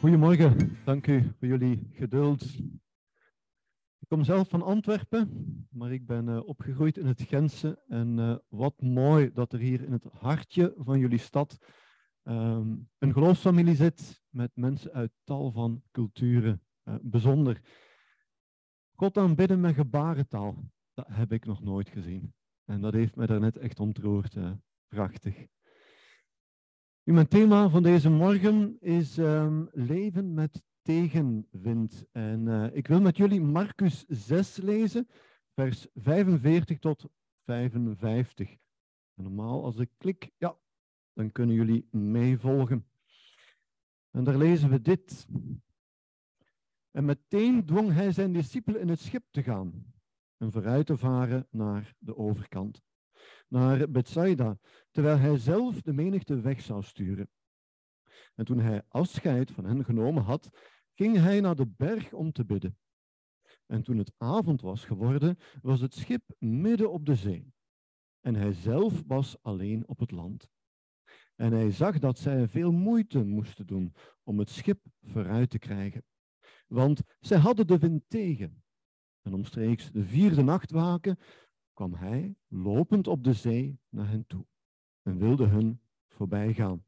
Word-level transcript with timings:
Goedemorgen, 0.00 0.76
dank 0.84 1.06
u 1.06 1.32
voor 1.38 1.48
jullie 1.48 1.88
geduld. 1.92 2.42
Ik 3.98 4.08
kom 4.08 4.24
zelf 4.24 4.48
van 4.48 4.62
Antwerpen, 4.62 5.66
maar 5.70 5.92
ik 5.92 6.06
ben 6.06 6.28
uh, 6.28 6.46
opgegroeid 6.46 6.96
in 6.96 7.06
het 7.06 7.22
Gentse. 7.22 7.82
En 7.88 8.18
uh, 8.18 8.36
wat 8.48 8.80
mooi 8.80 9.32
dat 9.32 9.52
er 9.52 9.58
hier 9.58 9.84
in 9.84 9.92
het 9.92 10.04
hartje 10.04 10.74
van 10.76 10.98
jullie 10.98 11.18
stad 11.18 11.58
um, 12.22 12.88
een 12.98 13.12
geloofsfamilie 13.12 13.74
zit 13.74 14.22
met 14.28 14.50
mensen 14.54 14.92
uit 14.92 15.12
tal 15.24 15.50
van 15.50 15.82
culturen. 15.90 16.62
Uh, 16.84 16.94
bijzonder. 17.02 17.60
God 18.94 19.16
aanbidden 19.16 19.60
met 19.60 19.74
gebarentaal, 19.74 20.70
dat 20.94 21.06
heb 21.08 21.32
ik 21.32 21.44
nog 21.44 21.62
nooit 21.62 21.88
gezien. 21.88 22.34
En 22.64 22.80
dat 22.80 22.92
heeft 22.92 23.16
mij 23.16 23.26
daarnet 23.26 23.56
echt 23.56 23.80
ontroerd. 23.80 24.36
prachtig. 24.88 25.46
Mijn 27.12 27.28
thema 27.28 27.68
van 27.68 27.82
deze 27.82 28.10
morgen 28.10 28.80
is 28.80 29.16
um, 29.16 29.68
leven 29.72 30.34
met 30.34 30.62
tegenwind. 30.82 32.06
En 32.12 32.46
uh, 32.46 32.76
ik 32.76 32.86
wil 32.86 33.00
met 33.00 33.16
jullie 33.16 33.40
Marcus 33.40 34.04
6 34.08 34.56
lezen, 34.56 35.08
vers 35.54 35.86
45 35.94 36.78
tot 36.78 37.08
55. 37.44 38.50
En 39.14 39.22
normaal 39.22 39.64
als 39.64 39.76
ik 39.76 39.90
klik, 39.96 40.30
ja, 40.36 40.58
dan 41.12 41.32
kunnen 41.32 41.54
jullie 41.54 41.88
meevolgen. 41.90 42.88
En 44.10 44.24
daar 44.24 44.36
lezen 44.36 44.70
we 44.70 44.80
dit. 44.80 45.26
En 46.90 47.04
meteen 47.04 47.66
dwong 47.66 47.92
hij 47.92 48.12
zijn 48.12 48.32
discipelen 48.32 48.80
in 48.80 48.88
het 48.88 49.00
schip 49.00 49.24
te 49.30 49.42
gaan 49.42 49.92
en 50.36 50.52
vooruit 50.52 50.86
te 50.86 50.96
varen 50.96 51.46
naar 51.50 51.94
de 51.98 52.16
overkant 52.16 52.87
naar 53.48 53.90
Bethsaida, 53.90 54.58
terwijl 54.90 55.18
hij 55.18 55.38
zelf 55.38 55.80
de 55.82 55.92
menigte 55.92 56.40
weg 56.40 56.60
zou 56.60 56.82
sturen. 56.82 57.30
En 58.34 58.44
toen 58.44 58.58
hij 58.58 58.82
afscheid 58.88 59.50
van 59.50 59.64
hen 59.64 59.84
genomen 59.84 60.22
had, 60.22 60.48
ging 60.94 61.16
hij 61.16 61.40
naar 61.40 61.56
de 61.56 61.66
berg 61.66 62.12
om 62.12 62.32
te 62.32 62.44
bidden. 62.44 62.78
En 63.66 63.82
toen 63.82 63.98
het 63.98 64.12
avond 64.16 64.60
was 64.60 64.84
geworden, 64.84 65.38
was 65.62 65.80
het 65.80 65.94
schip 65.94 66.22
midden 66.38 66.90
op 66.90 67.06
de 67.06 67.14
zee. 67.14 67.52
En 68.20 68.34
hij 68.34 68.52
zelf 68.52 69.02
was 69.06 69.42
alleen 69.42 69.88
op 69.88 69.98
het 69.98 70.10
land. 70.10 70.48
En 71.36 71.52
hij 71.52 71.70
zag 71.70 71.98
dat 71.98 72.18
zij 72.18 72.48
veel 72.48 72.72
moeite 72.72 73.24
moesten 73.24 73.66
doen 73.66 73.94
om 74.22 74.38
het 74.38 74.50
schip 74.50 74.80
vooruit 75.02 75.50
te 75.50 75.58
krijgen. 75.58 76.04
Want 76.66 77.02
zij 77.20 77.38
hadden 77.38 77.66
de 77.66 77.78
wind 77.78 78.02
tegen. 78.08 78.62
En 79.22 79.34
omstreeks 79.34 79.90
de 79.90 80.04
vierde 80.04 80.42
nachtwaken 80.42 81.18
kwam 81.78 81.94
hij 81.94 82.36
lopend 82.48 83.06
op 83.06 83.24
de 83.24 83.32
zee 83.32 83.80
naar 83.88 84.08
hen 84.08 84.26
toe 84.26 84.46
en 85.02 85.18
wilde 85.18 85.46
hun 85.46 85.80
voorbij 86.08 86.54
gaan. 86.54 86.84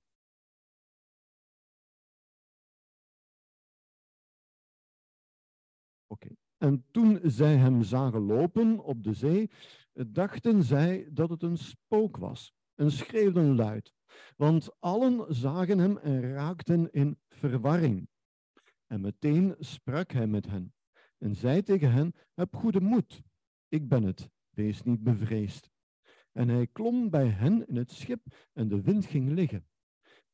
Oké. 6.06 6.28
En 6.56 6.84
toen 6.90 7.20
zij 7.22 7.56
hem 7.56 7.82
zagen 7.82 8.20
lopen 8.20 8.78
op 8.78 9.04
de 9.04 9.12
zee, 9.12 9.50
dachten 9.92 10.62
zij 10.62 11.08
dat 11.12 11.30
het 11.30 11.42
een 11.42 11.58
spook 11.58 12.16
was 12.16 12.54
en 12.74 12.90
schreeuwden 12.90 13.54
luid. 13.54 13.94
Want 14.36 14.80
allen 14.80 15.34
zagen 15.34 15.78
hem 15.78 15.98
en 15.98 16.32
raakten 16.32 16.92
in 16.92 17.18
verwarring. 17.28 18.08
En 18.86 19.00
meteen 19.00 19.54
sprak 19.58 20.12
hij 20.12 20.26
met 20.26 20.46
hen 20.46 20.74
en 21.18 21.36
zei 21.36 21.62
tegen 21.62 21.92
hen: 21.92 22.14
Heb 22.34 22.56
goede 22.56 22.80
moed, 22.80 23.22
ik 23.68 23.88
ben 23.88 24.02
het, 24.02 24.30
wees 24.62 24.82
niet 24.82 25.02
bevreesd. 25.02 25.70
En 26.32 26.48
hij 26.48 26.66
klom 26.66 27.10
bij 27.10 27.28
hen 27.28 27.66
in 27.68 27.76
het 27.76 27.90
schip 27.90 28.20
en 28.52 28.68
de 28.68 28.82
wind 28.82 29.06
ging 29.06 29.30
liggen. 29.30 29.66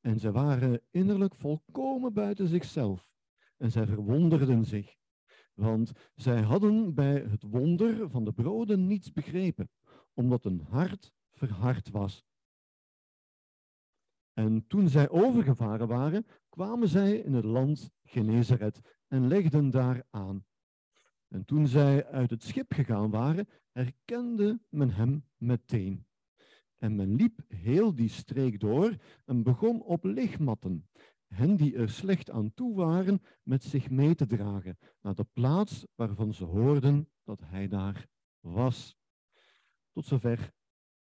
En 0.00 0.20
zij 0.20 0.32
waren 0.32 0.80
innerlijk 0.90 1.34
volkomen 1.34 2.12
buiten 2.12 2.48
zichzelf. 2.48 3.08
En 3.56 3.70
zij 3.70 3.86
verwonderden 3.86 4.64
zich, 4.64 4.96
want 5.54 5.92
zij 6.14 6.40
hadden 6.42 6.94
bij 6.94 7.20
het 7.20 7.42
wonder 7.42 8.10
van 8.10 8.24
de 8.24 8.32
broden 8.32 8.86
niets 8.86 9.12
begrepen, 9.12 9.70
omdat 10.14 10.44
hun 10.44 10.60
hart 10.60 11.12
verhard 11.32 11.90
was. 11.90 12.24
En 14.32 14.66
toen 14.66 14.88
zij 14.88 15.08
overgevaren 15.08 15.88
waren, 15.88 16.26
kwamen 16.48 16.88
zij 16.88 17.16
in 17.16 17.34
het 17.34 17.44
land 17.44 17.90
Genezeret 18.02 18.80
en 19.08 19.28
legden 19.28 19.70
daar 19.70 20.06
aan. 20.10 20.44
En 21.36 21.44
toen 21.44 21.66
zij 21.66 22.06
uit 22.06 22.30
het 22.30 22.42
schip 22.42 22.72
gegaan 22.72 23.10
waren, 23.10 23.48
herkende 23.72 24.60
men 24.68 24.90
hem 24.90 25.24
meteen. 25.36 26.06
En 26.76 26.96
men 26.96 27.14
liep 27.14 27.40
heel 27.48 27.94
die 27.94 28.08
streek 28.08 28.60
door 28.60 28.96
en 29.24 29.42
begon 29.42 29.82
op 29.82 30.04
lichtmatten, 30.04 30.88
hen 31.26 31.56
die 31.56 31.76
er 31.76 31.88
slecht 31.88 32.30
aan 32.30 32.54
toe 32.54 32.74
waren, 32.74 33.22
met 33.42 33.64
zich 33.64 33.90
mee 33.90 34.14
te 34.14 34.26
dragen 34.26 34.78
naar 35.00 35.14
de 35.14 35.26
plaats 35.32 35.86
waarvan 35.94 36.34
ze 36.34 36.44
hoorden 36.44 37.08
dat 37.24 37.40
hij 37.44 37.68
daar 37.68 38.06
was. 38.40 38.96
Tot 39.92 40.04
zover 40.04 40.52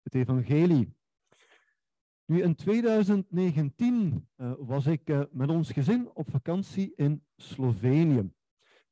het 0.01 0.15
evangelie. 0.15 0.95
Nu, 2.25 2.41
in 2.41 2.55
2019 2.55 4.27
uh, 4.37 4.53
was 4.57 4.85
ik 4.85 5.09
uh, 5.09 5.23
met 5.31 5.49
ons 5.49 5.71
gezin 5.71 6.09
op 6.13 6.29
vakantie 6.29 6.93
in 6.95 7.25
Slovenië. 7.35 8.33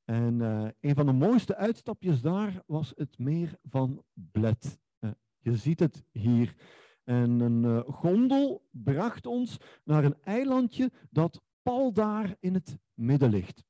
En 0.06 0.40
uh, 0.40 0.68
een 0.80 0.96
van 0.96 1.06
de 1.06 1.12
mooiste 1.12 1.56
uitstapjes 1.56 2.22
daar 2.22 2.64
was 2.66 2.94
het 2.96 3.18
meer 3.18 3.58
van 3.70 4.04
Bled. 4.14 4.80
Uh, 5.00 5.12
je 5.40 5.58
ziet 5.58 5.80
het 5.80 6.06
hier. 6.12 6.56
En 7.04 7.40
een 7.40 7.64
uh, 7.64 7.80
gondel 7.80 8.68
bracht 8.72 9.26
ons 9.26 9.58
naar 9.84 10.04
een 10.04 10.22
eilandje 10.22 10.92
dat 11.10 11.42
pal 11.62 11.94
daar 11.94 12.36
in 12.40 12.54
het 12.54 12.78
midden 12.94 13.30
ligt. 13.30 13.64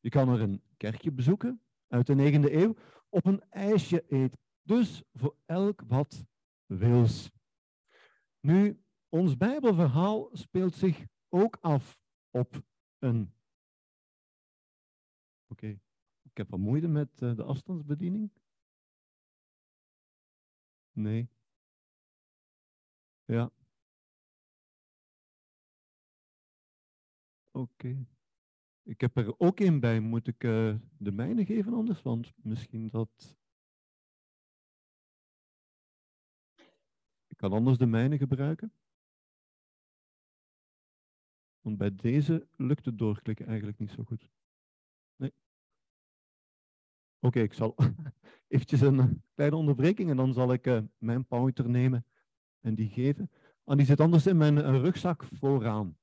Je 0.00 0.08
kan 0.08 0.28
er 0.28 0.40
een 0.40 0.62
kerkje 0.76 1.12
bezoeken 1.12 1.62
uit 1.88 2.06
de 2.06 2.14
9e 2.14 2.52
eeuw 2.52 2.76
of 3.08 3.24
een 3.24 3.42
ijsje 3.50 4.04
eten. 4.08 4.38
Dus 4.62 5.02
voor 5.12 5.36
elk 5.46 5.82
wat 5.86 6.24
wils. 6.66 7.30
Nu, 8.40 8.82
ons 9.08 9.36
Bijbelverhaal 9.36 10.28
speelt 10.32 10.74
zich 10.74 11.04
ook 11.28 11.58
af 11.60 11.98
op 12.30 12.62
een 12.98 13.32
Oké, 15.50 15.66
ik 16.22 16.36
heb 16.36 16.50
wat 16.50 16.60
moeite 16.60 16.88
met 16.88 17.20
uh, 17.20 17.36
de 17.36 17.44
afstandsbediening. 17.44 18.30
Nee. 20.92 21.28
Ja. 23.24 23.50
Oké. 27.50 28.06
Ik 28.82 29.00
heb 29.00 29.16
er 29.16 29.38
ook 29.38 29.60
één 29.60 29.80
bij. 29.80 30.00
Moet 30.00 30.26
ik 30.26 30.44
uh, 30.44 30.76
de 30.98 31.12
mijne 31.12 31.44
geven 31.44 31.72
anders? 31.72 32.02
Want 32.02 32.32
misschien 32.36 32.88
dat. 32.88 33.36
Ik 37.26 37.36
kan 37.36 37.52
anders 37.52 37.78
de 37.78 37.86
mijne 37.86 38.18
gebruiken. 38.18 38.72
Want 41.60 41.76
bij 41.78 41.94
deze 41.94 42.48
lukt 42.56 42.84
het 42.84 42.98
doorklikken 42.98 43.46
eigenlijk 43.46 43.78
niet 43.78 43.90
zo 43.90 44.04
goed. 44.04 44.30
Oké, 47.20 47.40
ik 47.40 47.52
zal 47.52 47.74
eventjes 48.48 48.80
een 48.80 49.00
eh, 49.00 49.10
kleine 49.34 49.56
onderbreking 49.56 50.10
en 50.10 50.16
dan 50.16 50.32
zal 50.32 50.52
ik 50.52 50.66
uh, 50.66 50.82
mijn 50.98 51.26
pointer 51.26 51.68
nemen 51.68 52.06
en 52.60 52.74
die 52.74 52.88
geven. 52.88 53.30
En 53.64 53.76
die 53.76 53.86
zit 53.86 54.00
anders 54.00 54.26
in 54.26 54.36
mijn 54.36 54.56
uh, 54.56 54.64
rugzak 54.64 55.24
vooraan. 55.24 55.98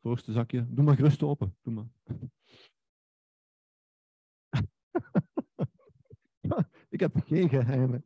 Voorste 0.00 0.32
zakje. 0.32 0.66
Doe 0.74 0.84
maar 0.84 0.96
gerust 0.96 1.22
open. 1.22 1.56
Doe 1.62 1.74
maar. 1.74 1.88
ik 6.88 7.00
heb 7.00 7.16
geen 7.16 7.48
geheimen. 7.48 8.04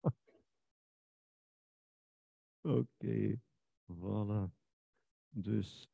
Oké, 2.60 3.40
voilà. 3.86 4.50
Dus 5.28 5.90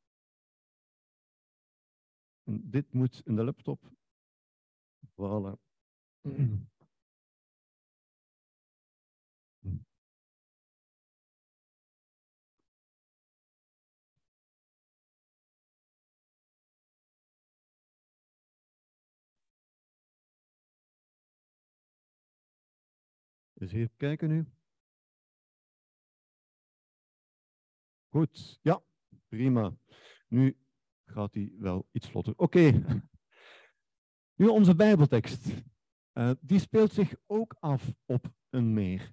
dit 2.45 2.93
moet 2.93 3.23
in 3.25 3.37
de 3.37 3.45
laptop. 3.45 3.98
Voilà. 5.19 5.59
Dus 23.59 23.73
even 23.73 23.97
kijken 23.97 24.29
nu. 24.29 24.47
Goed, 28.09 28.59
ja, 28.63 28.83
prima. 29.29 29.77
Nu 30.29 30.57
gaat 31.05 31.35
hij 31.35 31.53
wel 31.59 31.89
iets 31.93 32.09
vlotter. 32.09 32.33
Oké, 32.37 32.59
okay. 32.59 33.03
Nu 34.39 34.47
onze 34.47 34.75
Bijbeltekst. 34.75 35.47
Uh, 36.13 36.31
die 36.41 36.59
speelt 36.59 36.93
zich 36.93 37.15
ook 37.27 37.57
af 37.61 37.93
op 38.05 38.33
een 38.51 38.73
meer. 38.73 39.13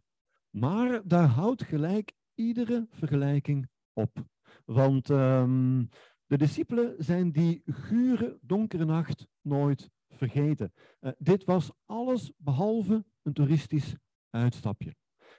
Maar 0.50 1.02
daar 1.08 1.28
houdt 1.28 1.64
gelijk 1.64 2.14
iedere 2.34 2.88
vergelijking 2.90 3.70
op. 3.94 4.26
Want 4.66 5.10
ehm, 5.10 5.86
de 6.26 6.38
discipelen 6.38 6.96
zijn 6.98 7.32
die 7.32 7.62
gure, 7.66 8.38
donkere 8.42 8.86
nacht 8.86 9.28
nooit 9.42 9.90
vergeten. 10.10 10.74
Uh, 11.00 11.12
dit 11.18 11.44
was 11.44 11.72
alles 11.86 12.32
behalve 12.38 13.06
een 13.22 13.34
toeristisch 13.34 13.96
uitstapje. 14.30 14.96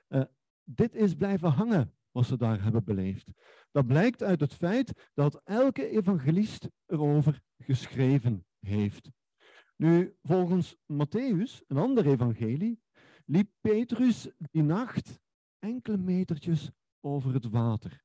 Uh, 0.08 0.22
dit 0.62 0.94
is 0.94 1.14
blijven 1.14 1.50
hangen 1.50 1.94
wat 2.10 2.26
ze 2.26 2.36
daar 2.36 2.62
hebben 2.62 2.84
beleefd. 2.84 3.26
Dat 3.70 3.86
blijkt 3.86 4.22
uit 4.22 4.40
het 4.40 4.54
feit 4.54 5.10
dat 5.14 5.40
elke 5.44 5.88
evangelist 5.88 6.68
erover 6.86 7.40
geschreven 7.58 8.46
heeft. 8.60 9.10
Nu, 9.76 10.16
volgens 10.22 10.76
Matthäus, 10.86 11.62
een 11.66 11.76
ander 11.76 12.06
evangelie, 12.06 12.80
liep 13.24 13.50
Petrus 13.60 14.30
die 14.50 14.62
nacht 14.62 15.20
enkele 15.58 15.96
metertjes 15.96 16.70
over 17.00 17.34
het 17.34 17.48
water. 17.50 18.04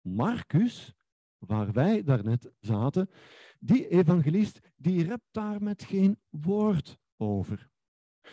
Marcus, 0.00 0.94
waar 1.38 1.72
wij 1.72 2.02
daarnet 2.02 2.50
zaten, 2.60 3.10
die 3.58 3.88
evangelist, 3.88 4.60
die 4.76 5.04
rept 5.04 5.28
daar 5.30 5.62
met 5.62 5.82
geen 5.82 6.18
woord 6.28 6.98
over. 7.16 7.70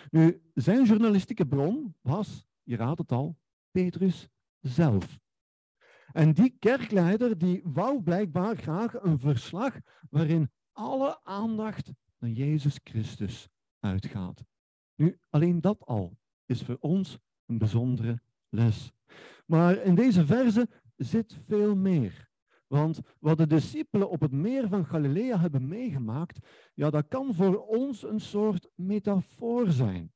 Nu, 0.09 0.41
zijn 0.53 0.85
journalistieke 0.85 1.47
bron 1.47 1.95
was, 2.01 2.47
je 2.63 2.75
raadt 2.75 2.99
het 2.99 3.11
al, 3.11 3.37
Petrus 3.71 4.29
zelf. 4.59 5.19
En 6.11 6.33
die 6.33 6.55
kerkleider 6.59 7.37
die 7.37 7.61
wou 7.63 8.03
blijkbaar 8.03 8.57
graag 8.57 9.01
een 9.01 9.19
verslag 9.19 9.79
waarin 10.09 10.51
alle 10.71 11.23
aandacht 11.23 11.91
naar 12.19 12.29
Jezus 12.29 12.79
Christus 12.83 13.49
uitgaat. 13.79 14.43
Nu, 14.95 15.19
alleen 15.29 15.61
dat 15.61 15.85
al 15.85 16.17
is 16.45 16.63
voor 16.63 16.77
ons 16.79 17.17
een 17.45 17.57
bijzondere 17.57 18.21
les. 18.49 18.91
Maar 19.45 19.77
in 19.77 19.95
deze 19.95 20.25
verse 20.25 20.69
zit 20.95 21.37
veel 21.45 21.75
meer. 21.75 22.29
Want 22.67 22.99
wat 23.19 23.37
de 23.37 23.47
discipelen 23.47 24.09
op 24.09 24.21
het 24.21 24.31
meer 24.31 24.67
van 24.67 24.85
Galilea 24.85 25.39
hebben 25.39 25.67
meegemaakt, 25.67 26.47
ja, 26.73 26.89
dat 26.89 27.07
kan 27.07 27.33
voor 27.33 27.65
ons 27.65 28.03
een 28.03 28.19
soort 28.19 28.69
metafoor 28.75 29.71
zijn. 29.71 30.13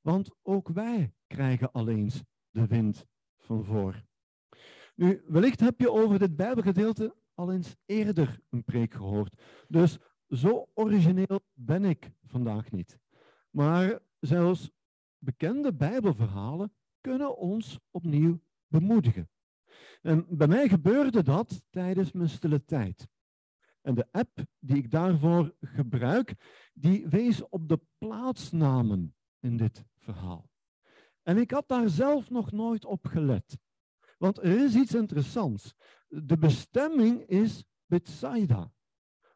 Want 0.00 0.30
ook 0.42 0.68
wij 0.68 1.12
krijgen 1.26 1.72
al 1.72 1.88
eens 1.88 2.22
de 2.50 2.66
wind 2.66 3.06
van 3.38 3.64
voor. 3.64 4.04
Nu, 4.94 5.22
wellicht 5.26 5.60
heb 5.60 5.80
je 5.80 5.92
over 5.92 6.18
dit 6.18 6.36
Bijbelgedeelte 6.36 7.14
al 7.34 7.52
eens 7.52 7.76
eerder 7.86 8.40
een 8.50 8.64
preek 8.64 8.94
gehoord. 8.94 9.42
Dus 9.68 9.98
zo 10.30 10.68
origineel 10.74 11.40
ben 11.52 11.84
ik 11.84 12.10
vandaag 12.26 12.70
niet. 12.70 12.98
Maar 13.50 13.98
zelfs 14.20 14.70
bekende 15.18 15.74
Bijbelverhalen 15.74 16.74
kunnen 17.00 17.36
ons 17.36 17.78
opnieuw 17.90 18.40
bemoedigen. 18.66 19.28
En 20.02 20.26
bij 20.28 20.46
mij 20.46 20.68
gebeurde 20.68 21.22
dat 21.22 21.62
tijdens 21.70 22.12
mijn 22.12 22.28
stille 22.28 22.64
tijd. 22.64 23.08
En 23.80 23.94
de 23.94 24.06
app 24.10 24.44
die 24.58 24.76
ik 24.76 24.90
daarvoor 24.90 25.54
gebruik, 25.60 26.34
die 26.74 27.08
wees 27.08 27.48
op 27.48 27.68
de 27.68 27.80
plaatsnamen 27.98 29.14
in 29.38 29.56
dit 29.56 29.84
verhaal. 29.98 30.50
En 31.22 31.36
ik 31.36 31.50
had 31.50 31.68
daar 31.68 31.88
zelf 31.88 32.30
nog 32.30 32.52
nooit 32.52 32.84
op 32.84 33.06
gelet. 33.06 33.58
Want 34.18 34.38
er 34.38 34.64
is 34.64 34.74
iets 34.74 34.94
interessants. 34.94 35.74
De 36.08 36.38
bestemming 36.38 37.20
is 37.20 37.64
Bethsaida. 37.86 38.72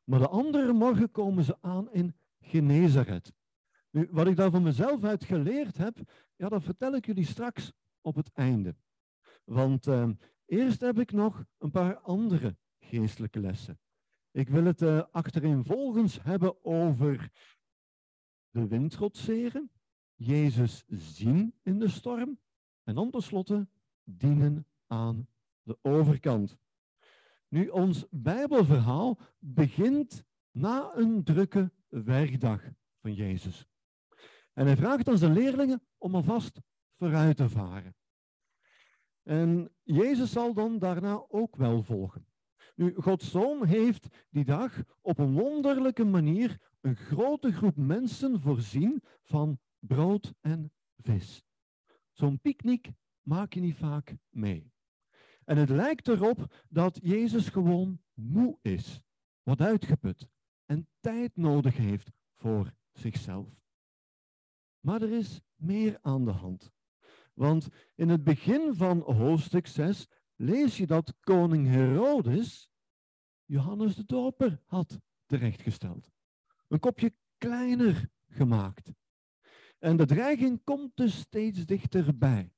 Maar 0.05 0.19
de 0.19 0.29
andere 0.29 0.73
morgen 0.73 1.11
komen 1.11 1.45
ze 1.45 1.57
aan 1.61 1.93
in 1.93 2.15
Genezaret. 2.41 3.33
Nu, 3.91 4.09
wat 4.11 4.27
ik 4.27 4.37
daar 4.37 4.51
van 4.51 4.63
mezelf 4.63 5.05
uit 5.05 5.25
geleerd 5.25 5.77
heb, 5.77 5.99
ja, 6.37 6.49
dat 6.49 6.63
vertel 6.63 6.95
ik 6.95 7.07
jullie 7.07 7.27
straks 7.27 7.73
op 8.01 8.15
het 8.15 8.31
einde. 8.33 8.77
Want 9.45 9.87
uh, 9.87 10.09
eerst 10.47 10.81
heb 10.81 10.99
ik 10.99 11.13
nog 11.13 11.45
een 11.59 11.71
paar 11.71 11.99
andere 11.99 12.57
geestelijke 12.79 13.41
lessen. 13.41 13.79
Ik 14.31 14.49
wil 14.49 14.65
het 14.65 14.83
uh, 14.83 15.03
achtereenvolgens 15.11 16.23
hebben 16.23 16.65
over 16.65 17.31
de 18.51 18.67
wind 18.67 18.99
Jezus 20.15 20.85
zien 20.89 21.55
in 21.63 21.79
de 21.79 21.89
storm 21.89 22.39
en 22.83 22.95
dan 22.95 23.11
tenslotte 23.11 23.69
dienen 24.05 24.67
aan 24.87 25.29
de 25.63 25.79
overkant. 25.83 26.59
Nu, 27.55 27.69
ons 27.69 28.07
Bijbelverhaal 28.11 29.19
begint 29.39 30.25
na 30.51 30.91
een 30.95 31.25
drukke 31.25 31.73
werkdag 31.89 32.63
van 33.01 33.15
Jezus. 33.15 33.67
En 34.53 34.67
hij 34.67 34.77
vraagt 34.77 35.09
aan 35.09 35.19
zijn 35.19 35.33
leerlingen 35.33 35.83
om 35.99 36.15
alvast 36.15 36.61
vooruit 36.97 37.37
te 37.37 37.49
varen. 37.49 37.97
En 39.23 39.73
Jezus 39.83 40.33
zal 40.33 40.55
dan 40.55 40.79
daarna 40.79 41.25
ook 41.29 41.57
wel 41.57 41.83
volgen. 41.83 42.27
Nu, 42.75 42.95
Gods 42.95 43.31
Zoon 43.31 43.67
heeft 43.67 44.27
die 44.31 44.45
dag 44.45 44.83
op 45.01 45.19
een 45.19 45.33
wonderlijke 45.33 46.05
manier 46.05 46.61
een 46.81 46.97
grote 46.97 47.53
groep 47.53 47.77
mensen 47.77 48.41
voorzien 48.41 49.03
van 49.23 49.59
brood 49.79 50.35
en 50.41 50.73
vis. 50.97 51.45
Zo'n 52.13 52.41
picknick 52.41 52.93
maak 53.21 53.53
je 53.53 53.61
niet 53.61 53.77
vaak 53.77 54.17
mee. 54.31 54.74
En 55.45 55.57
het 55.57 55.69
lijkt 55.69 56.09
erop 56.09 56.65
dat 56.69 56.99
Jezus 57.03 57.49
gewoon 57.49 58.01
moe 58.15 58.59
is, 58.63 59.01
wat 59.43 59.61
uitgeput 59.61 60.29
en 60.67 60.89
tijd 61.01 61.37
nodig 61.37 61.77
heeft 61.77 62.11
voor 62.35 62.73
zichzelf. 62.93 63.49
Maar 64.81 65.03
er 65.03 65.13
is 65.13 65.41
meer 65.55 65.99
aan 66.01 66.25
de 66.25 66.31
hand. 66.31 66.73
Want 67.35 67.69
in 67.95 68.09
het 68.09 68.25
begin 68.25 68.75
van 68.75 69.01
hoofdstuk 69.01 69.67
6 69.67 70.09
lees 70.37 70.77
je 70.77 70.87
dat 70.87 71.15
koning 71.21 71.67
Herodes 71.67 72.71
Johannes 73.45 73.95
de 73.95 74.05
Doper 74.05 74.61
had 74.67 75.01
terechtgesteld. 75.27 76.11
Een 76.69 76.79
kopje 76.79 77.15
kleiner 77.39 78.11
gemaakt. 78.29 78.93
En 79.79 79.97
de 79.97 80.07
dreiging 80.07 80.65
komt 80.65 80.97
dus 80.97 81.19
steeds 81.19 81.67
dichterbij. 81.67 82.54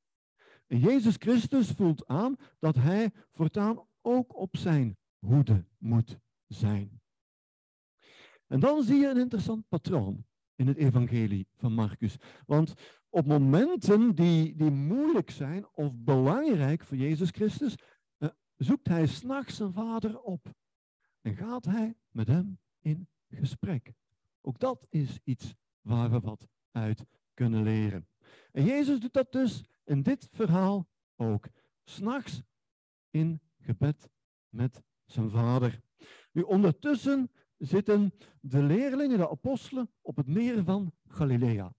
En 0.66 0.78
Jezus 0.78 1.16
Christus 1.18 1.70
voelt 1.70 2.06
aan 2.06 2.36
dat 2.58 2.76
hij 2.76 3.12
voortaan 3.32 3.86
ook 4.00 4.36
op 4.36 4.56
zijn 4.56 4.96
hoede 5.18 5.64
moet 5.78 6.18
zijn. 6.46 7.00
En 8.46 8.60
dan 8.60 8.82
zie 8.82 8.96
je 8.96 9.08
een 9.08 9.18
interessant 9.18 9.68
patroon 9.68 10.24
in 10.54 10.66
het 10.66 10.76
evangelie 10.76 11.48
van 11.56 11.72
Marcus. 11.72 12.16
Want 12.46 12.74
op 13.08 13.26
momenten 13.26 14.14
die, 14.14 14.54
die 14.56 14.70
moeilijk 14.70 15.30
zijn 15.30 15.66
of 15.72 15.92
belangrijk 15.94 16.84
voor 16.84 16.96
Jezus 16.96 17.30
Christus, 17.30 17.74
eh, 18.18 18.28
zoekt 18.56 18.88
hij 18.88 19.06
s'nachts 19.06 19.56
zijn 19.56 19.72
vader 19.72 20.20
op. 20.20 20.54
En 21.20 21.34
gaat 21.34 21.64
hij 21.64 21.94
met 22.10 22.28
hem 22.28 22.58
in 22.80 23.08
gesprek. 23.28 23.92
Ook 24.40 24.58
dat 24.58 24.86
is 24.88 25.18
iets 25.24 25.54
waar 25.80 26.10
we 26.10 26.20
wat 26.20 26.48
uit 26.70 27.04
kunnen 27.34 27.62
leren. 27.62 28.08
En 28.52 28.64
Jezus 28.64 29.00
doet 29.00 29.12
dat 29.12 29.32
dus 29.32 29.64
in 29.86 30.02
dit 30.02 30.28
verhaal 30.32 30.88
ook. 31.16 31.48
S'nachts 31.84 32.42
in 33.10 33.40
gebed 33.58 34.10
met 34.48 34.82
zijn 35.04 35.30
vader. 35.30 35.80
Nu, 36.32 36.42
ondertussen 36.42 37.30
zitten 37.58 38.12
de 38.40 38.62
leerlingen, 38.62 39.18
de 39.18 39.30
apostelen, 39.30 39.90
op 40.00 40.16
het 40.16 40.26
meer 40.26 40.64
van 40.64 40.92
Galilea. 41.06 41.74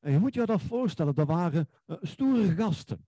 En 0.00 0.12
je 0.12 0.18
moet 0.18 0.34
je 0.34 0.46
dat 0.46 0.62
voorstellen, 0.62 1.14
dat 1.14 1.26
waren 1.26 1.68
uh, 1.86 1.96
stoere 2.00 2.54
gasten. 2.54 3.06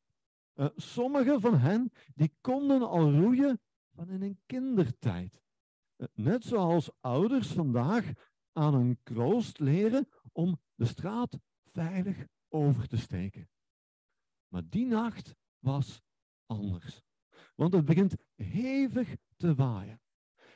Uh, 0.55 0.67
sommige 0.77 1.41
van 1.41 1.59
hen 1.59 1.93
die 2.15 2.35
konden 2.41 2.89
al 2.89 3.13
roeien 3.13 3.61
van 3.95 4.09
in 4.09 4.23
een 4.23 4.41
kindertijd. 4.47 5.43
Uh, 5.97 6.07
net 6.15 6.45
zoals 6.45 6.91
ouders 7.01 7.49
vandaag 7.49 8.13
aan 8.53 8.75
een 8.75 8.99
kroost 9.03 9.59
leren 9.59 10.09
om 10.33 10.61
de 10.75 10.85
straat 10.85 11.39
veilig 11.65 12.27
over 12.49 12.89
te 12.89 12.97
steken. 12.97 13.49
Maar 14.53 14.69
die 14.69 14.87
nacht 14.87 15.35
was 15.59 16.03
anders. 16.47 17.03
Want 17.55 17.73
het 17.73 17.85
begint 17.85 18.15
hevig 18.35 19.17
te 19.37 19.55
waaien. 19.55 20.01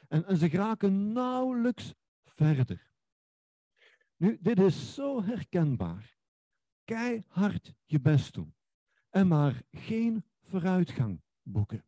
En, 0.08 0.36
ze 0.36 0.48
geraken 0.48 1.12
nauwelijks 1.12 1.94
verder. 2.24 2.90
Nu, 4.16 4.38
dit 4.40 4.60
is 4.60 4.94
zo 4.94 5.22
herkenbaar. 5.22 6.18
Keihard 6.84 7.74
je 7.84 8.00
best 8.00 8.34
doen. 8.34 8.54
En 9.10 9.26
maar 9.26 9.62
geen 9.70 10.24
vooruitgang 10.42 11.22
boeken. 11.42 11.84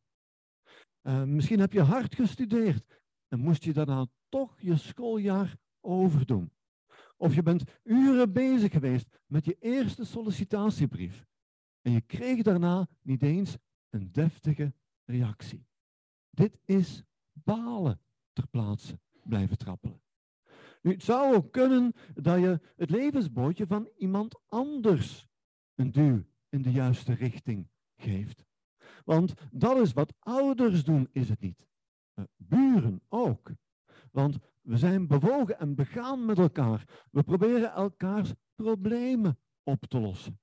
Uh, 1.02 1.22
misschien 1.22 1.60
heb 1.60 1.72
je 1.72 1.82
hard 1.82 2.14
gestudeerd 2.14 3.00
en 3.28 3.38
moest 3.38 3.64
je 3.64 3.72
daarna 3.72 4.06
toch 4.28 4.60
je 4.60 4.76
schooljaar 4.76 5.56
overdoen. 5.80 6.52
Of 7.16 7.34
je 7.34 7.42
bent 7.42 7.64
uren 7.82 8.32
bezig 8.32 8.72
geweest 8.72 9.18
met 9.26 9.44
je 9.44 9.56
eerste 9.60 10.04
sollicitatiebrief. 10.04 11.26
En 11.82 11.92
je 11.92 12.00
kreeg 12.00 12.42
daarna 12.42 12.88
niet 13.02 13.22
eens 13.22 13.56
een 13.90 14.12
deftige 14.12 14.72
reactie. 15.04 15.66
Dit 16.30 16.58
is 16.64 17.04
balen 17.32 18.00
ter 18.32 18.46
plaatse 18.46 18.98
blijven 19.22 19.58
trappelen. 19.58 20.00
Nu, 20.82 20.92
het 20.92 21.02
zou 21.02 21.34
ook 21.34 21.52
kunnen 21.52 21.92
dat 22.14 22.40
je 22.40 22.60
het 22.76 22.90
levensbootje 22.90 23.66
van 23.66 23.88
iemand 23.96 24.40
anders 24.48 25.28
een 25.74 25.92
duw 25.92 26.24
in 26.48 26.62
de 26.62 26.72
juiste 26.72 27.12
richting 27.14 27.68
geeft. 27.96 28.44
Want 29.04 29.34
dat 29.50 29.78
is 29.78 29.92
wat 29.92 30.14
ouders 30.18 30.84
doen, 30.84 31.08
is 31.12 31.28
het 31.28 31.40
niet. 31.40 31.66
Uh, 32.14 32.24
buren 32.36 33.00
ook. 33.08 33.50
Want 34.12 34.38
we 34.62 34.76
zijn 34.76 35.06
bewogen 35.06 35.58
en 35.58 35.74
begaan 35.74 36.24
met 36.24 36.38
elkaar. 36.38 37.06
We 37.10 37.22
proberen 37.22 37.72
elkaars 37.72 38.32
problemen 38.54 39.38
op 39.62 39.84
te 39.86 40.00
lossen. 40.00 40.40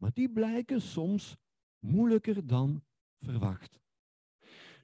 Maar 0.00 0.10
die 0.12 0.28
blijken 0.28 0.80
soms 0.80 1.36
moeilijker 1.78 2.46
dan 2.46 2.82
verwacht. 3.20 3.80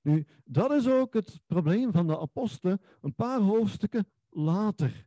Nu, 0.03 0.27
dat 0.45 0.71
is 0.71 0.89
ook 0.89 1.15
het 1.15 1.41
probleem 1.47 1.93
van 1.93 2.07
de 2.07 2.19
apostelen 2.19 2.81
een 3.01 3.15
paar 3.15 3.41
hoofdstukken 3.41 4.09
later. 4.31 5.07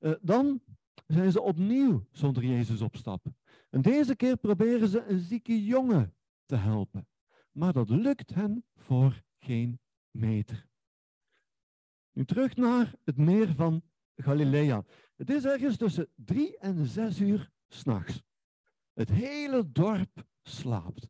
Uh, 0.00 0.14
dan 0.20 0.60
zijn 1.06 1.32
ze 1.32 1.40
opnieuw 1.40 2.06
zonder 2.10 2.44
Jezus 2.44 2.80
op 2.80 2.96
stap. 2.96 3.26
En 3.70 3.82
deze 3.82 4.16
keer 4.16 4.36
proberen 4.36 4.88
ze 4.88 5.04
een 5.04 5.20
zieke 5.20 5.64
jongen 5.64 6.14
te 6.46 6.56
helpen. 6.56 7.08
Maar 7.52 7.72
dat 7.72 7.88
lukt 7.88 8.34
hen 8.34 8.64
voor 8.76 9.22
geen 9.38 9.80
meter. 10.10 10.66
Nu 12.12 12.24
terug 12.24 12.56
naar 12.56 12.94
het 13.04 13.16
meer 13.16 13.54
van 13.54 13.82
Galilea. 14.16 14.84
Het 15.16 15.30
is 15.30 15.44
ergens 15.44 15.76
tussen 15.76 16.08
drie 16.14 16.58
en 16.58 16.86
zes 16.86 17.20
uur 17.20 17.50
s'nachts. 17.68 18.22
Het 18.92 19.10
hele 19.10 19.72
dorp 19.72 20.26
slaapt. 20.42 21.08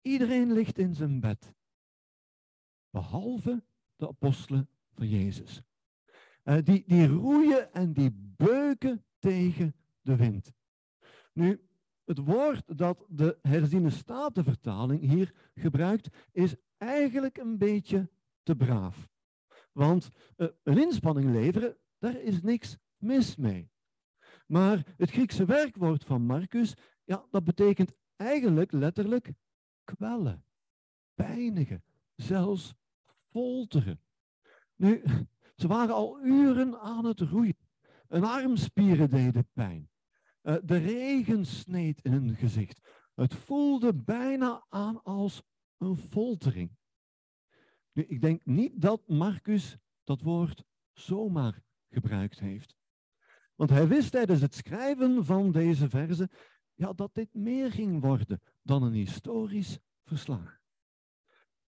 Iedereen 0.00 0.52
ligt 0.52 0.78
in 0.78 0.94
zijn 0.94 1.20
bed. 1.20 1.54
Behalve 2.90 3.64
de 3.96 4.08
apostelen 4.08 4.68
van 4.92 5.08
Jezus. 5.08 5.62
Uh, 6.44 6.56
die, 6.62 6.84
die 6.86 7.06
roeien 7.06 7.72
en 7.72 7.92
die 7.92 8.10
beuken 8.36 9.04
tegen 9.18 9.74
de 10.00 10.16
wind. 10.16 10.52
Nu, 11.32 11.68
het 12.04 12.18
woord 12.18 12.78
dat 12.78 13.06
de 13.08 13.38
herziene 13.42 13.90
statenvertaling 13.90 15.00
hier 15.00 15.34
gebruikt, 15.54 16.08
is 16.32 16.54
eigenlijk 16.76 17.38
een 17.38 17.58
beetje 17.58 18.10
te 18.42 18.56
braaf. 18.56 19.08
Want 19.72 20.08
uh, 20.36 20.48
een 20.62 20.78
inspanning 20.78 21.30
leveren, 21.30 21.76
daar 21.98 22.20
is 22.20 22.42
niks 22.42 22.76
mis 22.96 23.36
mee. 23.36 23.70
Maar 24.46 24.94
het 24.96 25.10
Griekse 25.10 25.44
werkwoord 25.44 26.04
van 26.04 26.22
Marcus, 26.22 26.74
ja, 27.04 27.26
dat 27.30 27.44
betekent 27.44 27.92
eigenlijk 28.16 28.72
letterlijk 28.72 29.32
kwellen, 29.84 30.44
pijnigen, 31.14 31.84
zelfs 32.14 32.74
folteren. 33.30 34.00
Nu, 34.76 35.02
ze 35.56 35.68
waren 35.68 35.94
al 35.94 36.20
uren 36.20 36.80
aan 36.80 37.04
het 37.04 37.20
roeien. 37.20 37.56
Een 38.08 38.24
armspieren 38.24 39.10
deden 39.10 39.48
pijn. 39.52 39.90
Uh, 40.42 40.56
de 40.64 40.76
regen 40.76 41.46
sneed 41.46 42.00
in 42.02 42.12
hun 42.12 42.36
gezicht. 42.36 42.80
Het 43.14 43.34
voelde 43.34 43.94
bijna 43.94 44.66
aan 44.68 45.02
als 45.02 45.42
een 45.78 45.96
foltering. 45.96 46.76
Nu, 47.92 48.02
ik 48.02 48.20
denk 48.20 48.44
niet 48.44 48.80
dat 48.80 49.08
Marcus 49.08 49.76
dat 50.04 50.20
woord 50.20 50.64
zomaar 50.92 51.62
gebruikt 51.90 52.38
heeft. 52.38 52.76
Want 53.54 53.70
hij 53.70 53.88
wist 53.88 54.10
tijdens 54.10 54.40
het 54.40 54.54
schrijven 54.54 55.24
van 55.24 55.52
deze 55.52 55.88
verzen 55.88 56.30
ja, 56.82 56.92
dat 56.92 57.14
dit 57.14 57.34
meer 57.34 57.72
ging 57.72 58.00
worden 58.00 58.40
dan 58.62 58.82
een 58.82 58.92
historisch 58.92 59.78
verslag. 60.04 60.60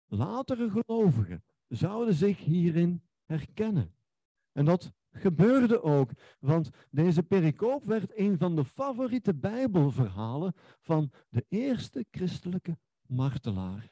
Latere 0.06 0.70
gelovigen 0.70 1.44
zouden 1.68 2.13
zich 2.13 2.38
hierin 2.38 3.01
herkennen. 3.25 3.94
En 4.51 4.66
dat 4.66 4.92
gebeurde 5.12 5.82
ook, 5.82 6.12
want 6.39 6.70
deze 6.89 7.24
pericoop 7.24 7.84
werd 7.86 8.18
een 8.18 8.38
van 8.38 8.56
de 8.56 8.66
favoriete 8.66 9.36
Bijbelverhalen 9.36 10.54
van 10.80 11.12
de 11.30 11.46
eerste 11.48 12.06
christelijke 12.12 12.78
martelaar. 13.08 13.92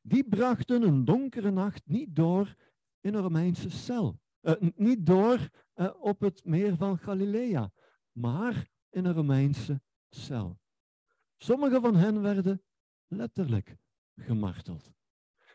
Die 0.00 0.24
brachten 0.24 0.82
een 0.82 1.04
donkere 1.04 1.50
nacht 1.50 1.82
niet 1.86 2.16
door 2.16 2.54
in 3.00 3.14
een 3.14 3.22
Romeinse 3.22 3.70
cel. 3.70 4.20
Uh, 4.42 4.52
niet 4.76 5.06
door 5.06 5.48
uh, 5.76 5.90
op 6.00 6.20
het 6.20 6.44
meer 6.44 6.76
van 6.76 6.98
Galilea, 6.98 7.72
maar 8.12 8.68
in 8.90 9.04
een 9.04 9.12
Romeinse 9.12 9.80
cel. 10.14 10.58
Sommige 11.36 11.80
van 11.80 11.96
hen 11.96 12.22
werden 12.22 12.62
letterlijk 13.06 13.76
gemarteld. 14.16 14.92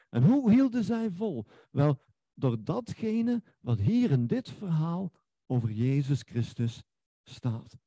En 0.09 0.23
hoe 0.23 0.51
hielden 0.51 0.83
zij 0.83 1.11
vol? 1.11 1.45
Wel, 1.71 2.01
door 2.33 2.63
datgene 2.63 3.43
wat 3.59 3.79
hier 3.79 4.11
in 4.11 4.27
dit 4.27 4.49
verhaal 4.49 5.11
over 5.45 5.71
Jezus 5.71 6.21
Christus 6.21 6.83
staat. 7.23 7.77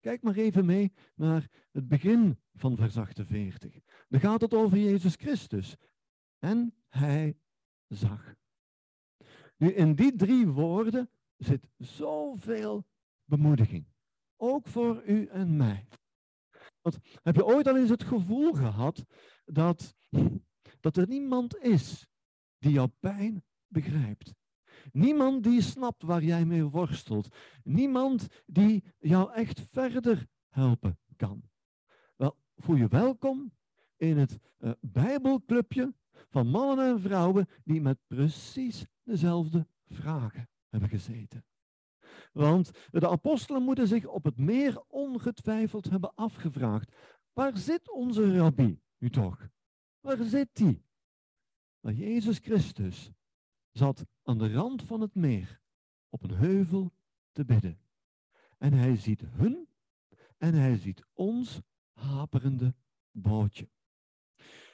Kijk 0.00 0.22
maar 0.22 0.34
even 0.34 0.64
mee 0.64 0.92
naar 1.14 1.50
het 1.72 1.88
begin 1.88 2.38
van 2.54 2.76
vers 2.76 2.96
48. 2.96 3.78
Dan 4.08 4.20
gaat 4.20 4.40
het 4.40 4.54
over 4.54 4.78
Jezus 4.78 5.14
Christus. 5.14 5.76
En 6.38 6.74
hij 6.88 7.38
zag. 7.88 8.34
Nu, 9.56 9.72
in 9.72 9.94
die 9.94 10.16
drie 10.16 10.48
woorden 10.48 11.10
zit 11.36 11.68
zoveel 11.76 12.86
bemoediging. 13.24 13.86
Ook 14.36 14.68
voor 14.68 15.02
u 15.06 15.26
en 15.26 15.56
mij. 15.56 15.88
Want 16.80 16.98
heb 17.22 17.34
je 17.34 17.44
ooit 17.44 17.68
al 17.68 17.76
eens 17.76 17.90
het 17.90 18.04
gevoel 18.04 18.52
gehad 18.52 19.04
dat, 19.44 19.94
dat 20.80 20.96
er 20.96 21.08
niemand 21.08 21.56
is 21.58 22.08
die 22.58 22.72
jouw 22.72 22.92
pijn 23.00 23.44
begrijpt? 23.66 24.34
Niemand 24.92 25.42
die 25.42 25.60
snapt 25.60 26.02
waar 26.02 26.22
jij 26.22 26.44
mee 26.44 26.64
worstelt. 26.64 27.36
Niemand 27.62 28.26
die 28.46 28.84
jou 28.98 29.32
echt 29.32 29.60
verder 29.70 30.26
helpen 30.48 30.98
kan. 31.16 31.42
Wel, 32.16 32.36
voel 32.56 32.76
je 32.76 32.88
welkom 32.88 33.52
in 33.96 34.18
het 34.18 34.38
uh, 34.58 34.70
Bijbelclubje 34.80 35.94
van 36.28 36.46
mannen 36.48 36.86
en 36.88 37.00
vrouwen 37.00 37.46
die 37.64 37.80
met 37.80 37.98
precies 38.06 38.86
dezelfde 39.02 39.66
vragen 39.86 40.48
hebben 40.68 40.88
gezeten. 40.88 41.44
Want 42.36 42.70
de 42.90 43.08
apostelen 43.08 43.62
moeten 43.62 43.88
zich 43.88 44.06
op 44.06 44.24
het 44.24 44.38
meer 44.38 44.82
ongetwijfeld 44.88 45.90
hebben 45.90 46.14
afgevraagd: 46.14 46.94
waar 47.32 47.56
zit 47.56 47.90
onze 47.90 48.36
rabbi 48.36 48.80
nu 48.98 49.10
toch? 49.10 49.48
Waar 50.00 50.24
zit 50.24 50.48
hij? 50.52 50.82
Maar 51.80 51.92
Jezus 51.92 52.38
Christus 52.38 53.10
zat 53.70 54.04
aan 54.22 54.38
de 54.38 54.52
rand 54.52 54.82
van 54.82 55.00
het 55.00 55.14
meer 55.14 55.60
op 56.08 56.22
een 56.22 56.34
heuvel 56.34 56.92
te 57.32 57.44
bidden. 57.44 57.80
En 58.58 58.72
hij 58.72 58.96
ziet 58.96 59.20
hun 59.20 59.68
en 60.38 60.54
hij 60.54 60.76
ziet 60.76 61.04
ons 61.12 61.60
haperende 61.92 62.74
bootje. 63.10 63.68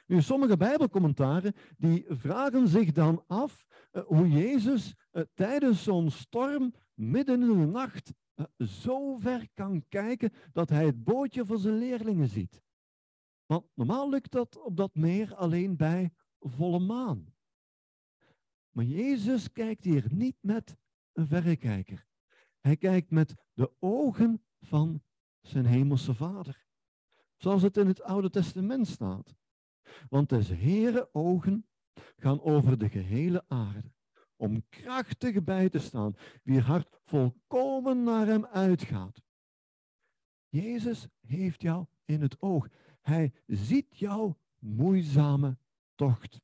Nu, 0.05 0.21
sommige 0.21 0.57
Bijbelcommentaren 0.57 1.53
die 1.77 2.05
vragen 2.07 2.67
zich 2.67 2.91
dan 2.91 3.23
af 3.27 3.65
uh, 3.91 4.03
hoe 4.03 4.29
Jezus 4.29 4.95
uh, 5.11 5.23
tijdens 5.33 5.83
zo'n 5.83 6.09
storm 6.11 6.73
midden 6.93 7.41
in 7.41 7.59
de 7.59 7.65
nacht 7.65 8.13
uh, 8.35 8.67
zo 8.67 9.17
ver 9.17 9.49
kan 9.53 9.85
kijken 9.89 10.33
dat 10.51 10.69
hij 10.69 10.85
het 10.85 11.03
bootje 11.03 11.45
van 11.45 11.59
zijn 11.59 11.77
leerlingen 11.77 12.29
ziet. 12.29 12.61
Want 13.45 13.65
normaal 13.73 14.09
lukt 14.09 14.31
dat 14.31 14.57
op 14.57 14.77
dat 14.77 14.95
meer 14.95 15.35
alleen 15.35 15.75
bij 15.75 16.13
volle 16.39 16.79
maan. 16.79 17.33
Maar 18.71 18.85
Jezus 18.85 19.51
kijkt 19.51 19.83
hier 19.83 20.05
niet 20.13 20.37
met 20.39 20.77
een 21.13 21.27
verrekijker. 21.27 22.05
Hij 22.59 22.77
kijkt 22.77 23.09
met 23.09 23.35
de 23.53 23.71
ogen 23.79 24.43
van 24.61 25.01
zijn 25.41 25.65
hemelse 25.65 26.13
Vader. 26.13 26.65
Zoals 27.37 27.61
het 27.61 27.77
in 27.77 27.87
het 27.87 28.01
Oude 28.01 28.29
Testament 28.29 28.87
staat. 28.87 29.35
Want 30.09 30.29
des 30.29 30.47
Heere 30.47 31.09
ogen 31.11 31.67
gaan 32.15 32.41
over 32.41 32.77
de 32.77 32.89
gehele 32.89 33.43
aarde, 33.47 33.91
om 34.35 34.63
krachtig 34.69 35.43
bij 35.43 35.69
te 35.69 35.79
staan, 35.79 36.15
wie 36.43 36.59
hart 36.59 36.99
volkomen 37.03 38.03
naar 38.03 38.25
hem 38.25 38.45
uitgaat. 38.45 39.21
Jezus 40.49 41.07
heeft 41.21 41.61
jou 41.61 41.85
in 42.05 42.21
het 42.21 42.41
oog. 42.41 42.67
Hij 43.01 43.33
ziet 43.47 43.97
jouw 43.97 44.37
moeizame 44.59 45.57
tocht. 45.95 46.41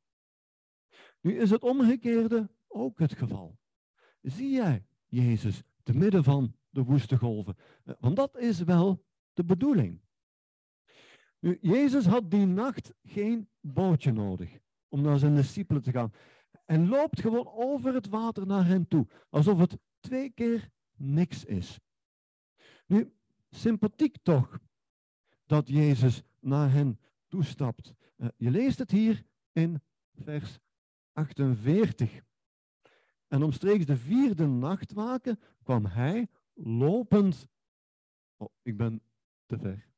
Nu 1.21 1.39
is 1.39 1.49
het 1.49 1.63
omgekeerde 1.63 2.49
ook 2.67 2.99
het 2.99 3.17
geval. 3.17 3.57
Zie 4.21 4.49
jij 4.49 4.85
Jezus 5.05 5.61
te 5.83 5.93
midden 5.93 6.23
van 6.23 6.55
de 6.69 6.83
woeste 6.83 7.17
golven? 7.17 7.57
Want 7.99 8.15
dat 8.15 8.37
is 8.37 8.59
wel 8.59 9.05
de 9.33 9.43
bedoeling. 9.43 10.01
Nu, 11.39 11.57
Jezus 11.61 12.05
had 12.05 12.31
die 12.31 12.45
nacht 12.45 12.93
geen 13.03 13.49
bootje 13.59 14.11
nodig 14.11 14.59
om 14.87 15.01
naar 15.01 15.19
zijn 15.19 15.35
discipelen 15.35 15.81
te 15.81 15.91
gaan. 15.91 16.13
En 16.69 16.87
loopt 16.87 17.21
gewoon 17.21 17.47
over 17.47 17.93
het 17.93 18.07
water 18.07 18.45
naar 18.45 18.65
hen 18.65 18.87
toe, 18.87 19.07
alsof 19.29 19.59
het 19.59 19.77
twee 19.99 20.29
keer 20.29 20.69
niks 20.95 21.45
is. 21.45 21.79
Nu, 22.85 23.13
sympathiek 23.49 24.17
toch 24.23 24.59
dat 25.45 25.67
Jezus 25.67 26.23
naar 26.39 26.71
hen 26.71 26.99
toestapt. 27.27 27.93
Uh, 28.17 28.27
je 28.37 28.51
leest 28.51 28.79
het 28.79 28.91
hier 28.91 29.23
in 29.51 29.81
vers 30.15 30.59
48. 31.13 32.21
En 33.27 33.43
omstreeks 33.43 33.85
de 33.85 33.97
vierde 33.97 34.47
nachtwaken 34.47 35.39
kwam 35.63 35.85
hij 35.85 36.27
lopend. 36.53 37.47
Oh, 38.37 38.49
ik 38.61 38.77
ben 38.77 39.01
te 39.45 39.57
ver. 39.57 39.88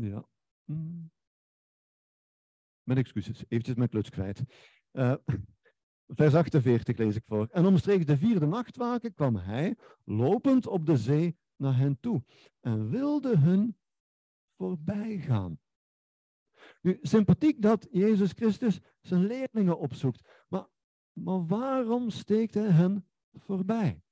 Ja. 0.00 0.28
Mm. 0.64 1.10
Mijn 2.82 2.98
excuses, 2.98 3.44
eventjes 3.48 3.74
mijn 3.74 3.88
kluts 3.88 4.10
kwijt. 4.10 4.42
Uh, 4.92 5.14
vers 6.18 6.34
48 6.34 6.96
lees 6.96 7.16
ik 7.16 7.24
voor. 7.24 7.48
En 7.50 7.66
omstreeks 7.66 8.04
de 8.04 8.16
vierde 8.16 8.46
nachtwaken 8.46 9.14
kwam 9.14 9.36
hij, 9.36 9.76
lopend 10.04 10.66
op 10.66 10.86
de 10.86 10.96
zee, 10.96 11.36
naar 11.56 11.76
hen 11.76 12.00
toe 12.00 12.24
en 12.60 12.90
wilde 12.90 13.36
hun 13.36 13.76
voorbij 14.56 15.18
gaan. 15.18 15.58
Nu, 16.80 16.98
sympathiek 17.02 17.62
dat 17.62 17.88
Jezus 17.90 18.32
Christus 18.32 18.80
zijn 19.00 19.26
leerlingen 19.26 19.78
opzoekt, 19.78 20.44
maar, 20.48 20.66
maar 21.12 21.46
waarom 21.46 22.10
steekt 22.10 22.54
hij 22.54 22.70
hen 22.70 23.08
voorbij? 23.32 24.02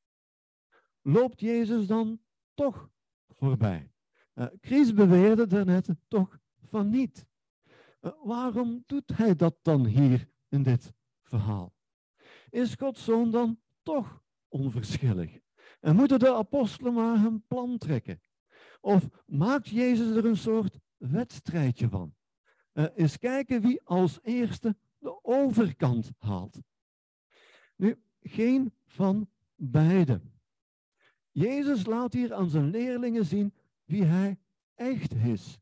Loopt 1.02 1.40
Jezus 1.40 1.86
dan 1.86 2.20
toch 2.54 2.90
voorbij? 3.28 3.95
Uh, 4.38 4.46
Chris 4.60 4.94
beweerde 4.94 5.46
daarnet 5.46 5.88
toch 6.08 6.38
van 6.64 6.90
niet. 6.90 7.26
Uh, 8.00 8.12
waarom 8.22 8.82
doet 8.86 9.16
hij 9.16 9.36
dat 9.36 9.56
dan 9.62 9.86
hier 9.86 10.28
in 10.48 10.62
dit 10.62 10.92
verhaal? 11.22 11.74
Is 12.50 12.74
Gods 12.74 13.04
zoon 13.04 13.30
dan 13.30 13.60
toch 13.82 14.22
onverschillig? 14.48 15.38
En 15.80 15.96
moeten 15.96 16.18
de 16.18 16.34
apostelen 16.34 16.94
maar 16.94 17.20
hun 17.20 17.44
plan 17.46 17.78
trekken? 17.78 18.20
Of 18.80 19.08
maakt 19.26 19.68
Jezus 19.68 20.16
er 20.16 20.24
een 20.24 20.36
soort 20.36 20.78
wedstrijdje 20.96 21.88
van? 21.88 22.14
Uh, 22.72 22.86
eens 22.94 23.18
kijken 23.18 23.60
wie 23.60 23.80
als 23.84 24.18
eerste 24.22 24.76
de 24.98 25.24
overkant 25.24 26.10
haalt. 26.18 26.60
Nu, 27.76 28.02
geen 28.20 28.72
van 28.86 29.28
beide. 29.54 30.20
Jezus 31.30 31.86
laat 31.86 32.12
hier 32.12 32.34
aan 32.34 32.50
zijn 32.50 32.70
leerlingen 32.70 33.24
zien 33.24 33.54
wie 33.86 34.04
hij 34.04 34.38
echt 34.74 35.14
is. 35.14 35.58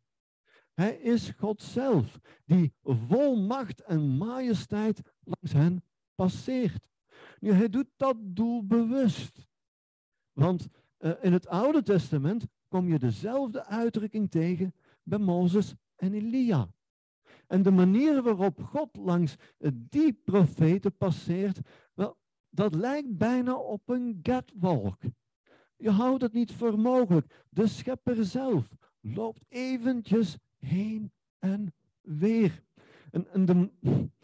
Hij 0.75 0.95
is 0.95 1.31
God 1.31 1.62
zelf, 1.62 2.21
die 2.45 2.73
vol 2.83 3.37
macht 3.37 3.81
en 3.81 4.16
majesteit 4.16 5.00
langs 5.25 5.52
hen 5.52 5.85
passeert. 6.14 6.88
Nu, 7.40 7.52
hij 7.52 7.69
doet 7.69 7.88
dat 7.97 8.16
doel 8.19 8.66
bewust. 8.66 9.47
Want 10.33 10.69
uh, 10.99 11.12
in 11.21 11.33
het 11.33 11.47
Oude 11.47 11.83
Testament 11.83 12.47
kom 12.69 12.88
je 12.88 12.99
dezelfde 12.99 13.64
uitdrukking 13.64 14.31
tegen 14.31 14.75
bij 15.02 15.19
Mozes 15.19 15.75
en 15.97 16.12
Elia. 16.12 16.69
En 17.47 17.62
de 17.62 17.71
manier 17.71 18.23
waarop 18.23 18.62
God 18.62 18.97
langs 18.97 19.37
die 19.73 20.12
profeten 20.12 20.97
passeert, 20.97 21.61
wel, 21.95 22.16
dat 22.49 22.75
lijkt 22.75 23.16
bijna 23.16 23.54
op 23.54 23.88
een 23.88 24.19
catwalk. 24.23 25.02
Je 25.85 25.91
houdt 25.91 26.23
het 26.23 26.33
niet 26.33 26.53
voor 26.53 26.79
mogelijk. 26.79 27.45
De 27.49 27.67
schepper 27.67 28.25
zelf 28.25 28.69
loopt 29.00 29.45
eventjes 29.49 30.37
heen 30.59 31.12
en 31.38 31.75
weer. 32.00 32.62
En, 33.11 33.45
de, 33.45 33.71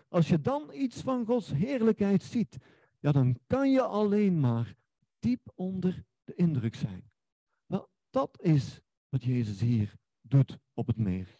als 0.08 0.28
je 0.28 0.40
dan 0.40 0.70
iets 0.72 1.00
van 1.00 1.26
Gods 1.26 1.52
heerlijkheid 1.52 2.22
ziet, 2.22 2.56
ja, 3.00 3.12
dan 3.12 3.38
kan 3.46 3.70
je 3.70 3.82
alleen 3.82 4.40
maar 4.40 4.74
diep 5.18 5.40
onder 5.54 6.04
de 6.24 6.34
indruk 6.34 6.74
zijn. 6.74 7.10
Wel, 7.66 7.88
dat 8.10 8.38
is 8.42 8.80
wat 9.08 9.24
Jezus 9.24 9.60
hier 9.60 9.94
doet 10.20 10.58
op 10.74 10.86
het 10.86 10.96
meer. 10.96 11.38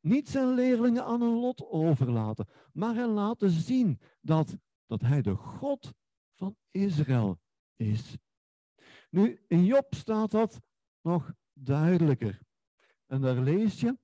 Niet 0.00 0.28
zijn 0.28 0.54
leerlingen 0.54 1.04
aan 1.04 1.22
een 1.22 1.38
lot 1.40 1.70
overlaten, 1.70 2.46
maar 2.72 2.94
hen 2.94 3.10
laten 3.10 3.50
zien 3.50 4.00
dat, 4.20 4.56
dat 4.86 5.00
hij 5.00 5.22
de 5.22 5.34
God 5.34 5.92
van 6.34 6.56
Israël 6.70 7.38
is. 7.76 8.16
Nu, 9.08 9.40
in 9.46 9.64
Job 9.64 9.94
staat 9.94 10.30
dat 10.30 10.60
nog 11.00 11.32
duidelijker. 11.52 12.40
En 13.06 13.20
daar 13.20 13.38
lees 13.38 13.80
je, 13.80 13.98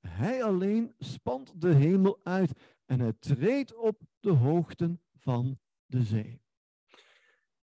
hij 0.00 0.44
alleen 0.44 0.94
spant 0.98 1.60
de 1.60 1.74
hemel 1.74 2.20
uit 2.22 2.52
en 2.84 3.00
hij 3.00 3.12
treedt 3.12 3.74
op 3.74 4.02
de 4.20 4.30
hoogten 4.30 5.00
van 5.14 5.58
de 5.86 6.02
zee. 6.02 6.42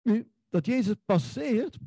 Nu, 0.01 0.31
dat 0.49 0.65
Jezus 0.65 0.95
passeert, 1.05 1.77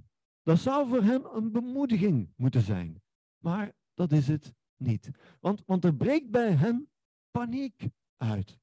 dat 0.42 0.58
zou 0.58 0.88
voor 0.88 1.02
hem 1.02 1.24
een 1.24 1.52
bemoediging 1.52 2.32
moeten 2.36 2.62
zijn. 2.62 3.02
Maar 3.38 3.72
dat 3.94 4.12
is 4.12 4.28
het 4.28 4.54
niet. 4.76 5.10
Want, 5.40 5.62
want 5.66 5.84
er 5.84 5.94
breekt 5.94 6.30
bij 6.30 6.52
hen 6.52 6.90
paniek 7.30 7.88
uit. 8.16 8.58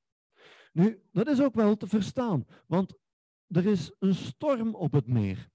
Nu, 0.73 1.01
dat 1.11 1.27
is 1.27 1.41
ook 1.41 1.53
wel 1.53 1.77
te 1.77 1.87
verstaan, 1.87 2.45
want 2.67 2.97
er 3.47 3.65
is 3.65 3.91
een 3.99 4.15
storm 4.15 4.75
op 4.75 4.91
het 4.91 5.07
meer 5.07 5.49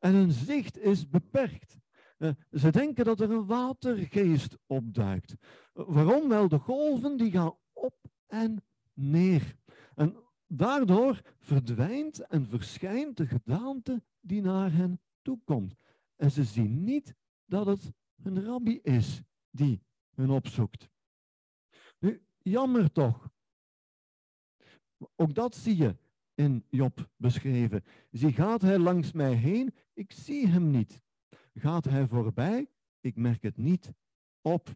en 0.00 0.14
hun 0.14 0.32
zicht 0.32 0.78
is 0.78 1.08
beperkt. 1.08 1.78
Uh, 2.18 2.30
ze 2.52 2.70
denken 2.70 3.04
dat 3.04 3.20
er 3.20 3.30
een 3.30 3.46
watergeest 3.46 4.58
opduikt. 4.66 5.34
Waarom 5.72 6.28
wel? 6.28 6.48
De 6.48 6.58
golven 6.58 7.16
die 7.16 7.30
gaan 7.30 7.56
op 7.72 7.94
en 8.26 8.64
neer. 8.94 9.56
En 9.94 10.16
daardoor 10.46 11.20
verdwijnt 11.38 12.26
en 12.26 12.46
verschijnt 12.46 13.16
de 13.16 13.26
gedaante 13.26 14.02
die 14.20 14.42
naar 14.42 14.72
hen 14.72 15.00
toe 15.22 15.38
komt. 15.44 15.74
En 16.16 16.30
ze 16.30 16.44
zien 16.44 16.84
niet 16.84 17.14
dat 17.44 17.66
het 17.66 17.92
een 18.22 18.44
rabbi 18.44 18.80
is 18.82 19.22
die 19.50 19.82
hun 20.14 20.30
opzoekt. 20.30 20.88
Nu, 21.98 22.22
jammer 22.38 22.92
toch. 22.92 23.30
Ook 25.16 25.34
dat 25.34 25.56
zie 25.56 25.76
je 25.76 25.96
in 26.34 26.64
Job 26.68 27.08
beschreven. 27.16 27.84
Zie 28.10 28.32
gaat 28.32 28.62
hij 28.62 28.78
langs 28.78 29.12
mij 29.12 29.34
heen, 29.34 29.74
ik 30.00 30.12
zie 30.12 30.46
hem 30.46 30.70
niet. 30.70 31.02
Gaat 31.54 31.84
hij 31.84 32.06
voorbij, 32.06 32.70
ik 33.00 33.16
merk 33.16 33.42
het 33.42 33.56
niet 33.56 33.92
op. 34.40 34.74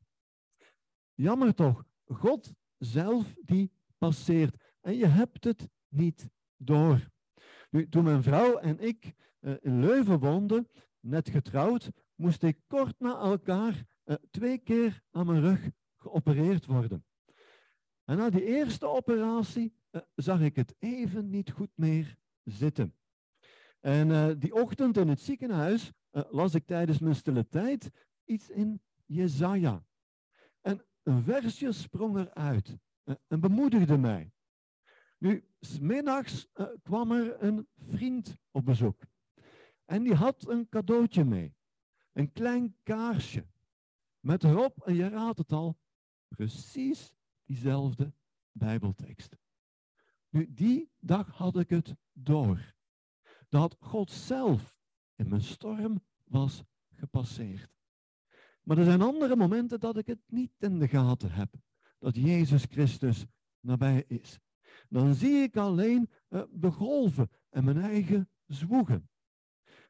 Jammer 1.15 1.55
toch, 1.55 1.85
God 2.07 2.53
zelf 2.79 3.35
die 3.43 3.73
passeert 3.99 4.57
en 4.81 4.97
je 4.97 5.07
hebt 5.07 5.45
het 5.45 5.69
niet 5.89 6.29
door. 6.57 7.11
Nu, 7.71 7.89
toen 7.89 8.05
mijn 8.05 8.23
vrouw 8.23 8.57
en 8.57 8.79
ik 8.79 9.15
uh, 9.41 9.55
in 9.61 9.81
Leuven 9.81 10.19
woonden, 10.19 10.69
net 11.01 11.29
getrouwd, 11.29 11.91
moest 12.15 12.43
ik 12.43 12.61
kort 12.67 13.01
na 13.01 13.19
elkaar 13.19 13.85
uh, 14.05 14.17
twee 14.31 14.59
keer 14.59 15.03
aan 15.11 15.27
mijn 15.27 15.41
rug 15.41 15.71
geopereerd 15.97 16.67
worden. 16.67 17.05
En 18.05 18.17
na 18.17 18.31
die 18.31 18.45
eerste 18.45 18.87
operatie 18.87 19.75
uh, 19.91 20.01
zag 20.15 20.41
ik 20.41 20.57
het 20.57 20.75
even 20.79 21.31
niet 21.31 21.51
goed 21.51 21.71
meer 21.75 22.17
zitten. 22.43 22.95
En 23.85 24.09
uh, 24.09 24.31
die 24.39 24.55
ochtend 24.55 24.97
in 24.97 25.09
het 25.09 25.21
ziekenhuis 25.21 25.93
las 26.11 26.55
ik 26.55 26.67
tijdens 26.67 26.99
mijn 26.99 27.15
stille 27.15 27.49
tijd 27.49 27.91
iets 28.25 28.51
in 28.51 28.83
Jezaja. 29.07 29.85
En 30.61 30.85
een 31.03 31.23
versje 31.23 31.73
sprong 31.73 32.17
eruit 32.17 32.79
en 33.27 33.41
bemoedigde 33.41 33.99
mij. 33.99 34.33
Nu, 35.19 35.49
smiddags 35.61 36.47
uh, 36.55 36.67
kwam 36.83 37.13
er 37.13 37.43
een 37.43 37.69
vriend 37.77 38.37
op 38.51 38.65
bezoek. 38.65 39.03
En 39.85 40.03
die 40.03 40.15
had 40.15 40.49
een 40.49 40.69
cadeautje 40.69 41.25
mee. 41.25 41.55
Een 42.13 42.33
klein 42.33 42.77
kaarsje. 42.83 43.47
Met 44.21 44.45
erop, 44.45 44.87
en 44.87 44.95
je 44.95 45.09
raadt 45.09 45.39
het 45.39 45.53
al, 45.53 45.79
precies 46.29 47.15
diezelfde 47.45 48.13
Bijbeltekst. 48.53 49.37
Nu, 50.29 50.55
die 50.55 50.91
dag 50.99 51.29
had 51.29 51.59
ik 51.59 51.71
het 51.71 51.95
door. 52.13 52.74
Dat 53.55 53.77
God 53.81 54.11
zelf 54.11 54.77
in 55.17 55.29
mijn 55.29 55.43
storm 55.43 56.03
was 56.25 56.63
gepasseerd. 56.97 57.71
Maar 58.63 58.79
er 58.79 58.85
zijn 58.85 59.03
andere 59.03 59.37
momenten 59.37 59.81
dat 59.81 59.97
ik 59.97 60.07
het 60.07 60.21
niet 60.27 60.53
in 60.59 60.79
de 60.79 60.89
gaten 60.89 61.31
heb. 61.31 61.55
Dat 61.99 62.17
Jezus 62.17 62.65
Christus 62.65 63.25
nabij 63.61 64.05
is. 64.07 64.39
Dan 64.89 65.15
zie 65.15 65.43
ik 65.43 65.57
alleen 65.57 66.11
uh, 66.29 66.43
de 66.51 66.71
golven 66.71 67.31
en 67.51 67.65
mijn 67.65 67.81
eigen 67.81 68.29
zwoegen. 68.47 69.09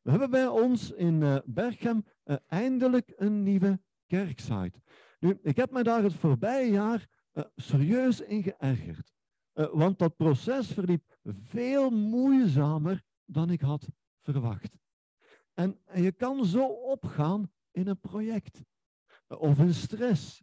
We 0.03 0.11
hebben 0.11 0.31
bij 0.31 0.47
ons 0.47 0.91
in 0.91 1.21
uh, 1.21 1.39
Berchem 1.45 2.05
uh, 2.25 2.37
eindelijk 2.47 3.13
een 3.17 3.43
nieuwe 3.43 3.81
kerksite. 4.07 4.83
Nu, 5.19 5.39
ik 5.43 5.57
heb 5.57 5.71
me 5.71 5.83
daar 5.83 6.03
het 6.03 6.15
voorbije 6.15 6.71
jaar 6.71 7.09
serieus 7.57 8.21
in 8.21 8.43
geërgerd. 8.43 9.13
Want 9.53 9.99
dat 9.99 10.17
proces 10.17 10.73
verliep 10.73 11.19
veel 11.23 11.91
moeizamer 11.91 13.03
dan 13.25 13.51
ik 13.51 13.61
had 13.61 13.89
verwacht. 14.21 14.79
En, 15.53 15.79
je 15.95 16.13
kan 16.13 16.45
zo 16.45 16.67
opgaan 16.67 17.51
in 17.71 17.87
een 17.87 18.01
project. 18.01 18.65
Of 19.29 19.59
in 19.59 19.75
stress. 19.75 20.43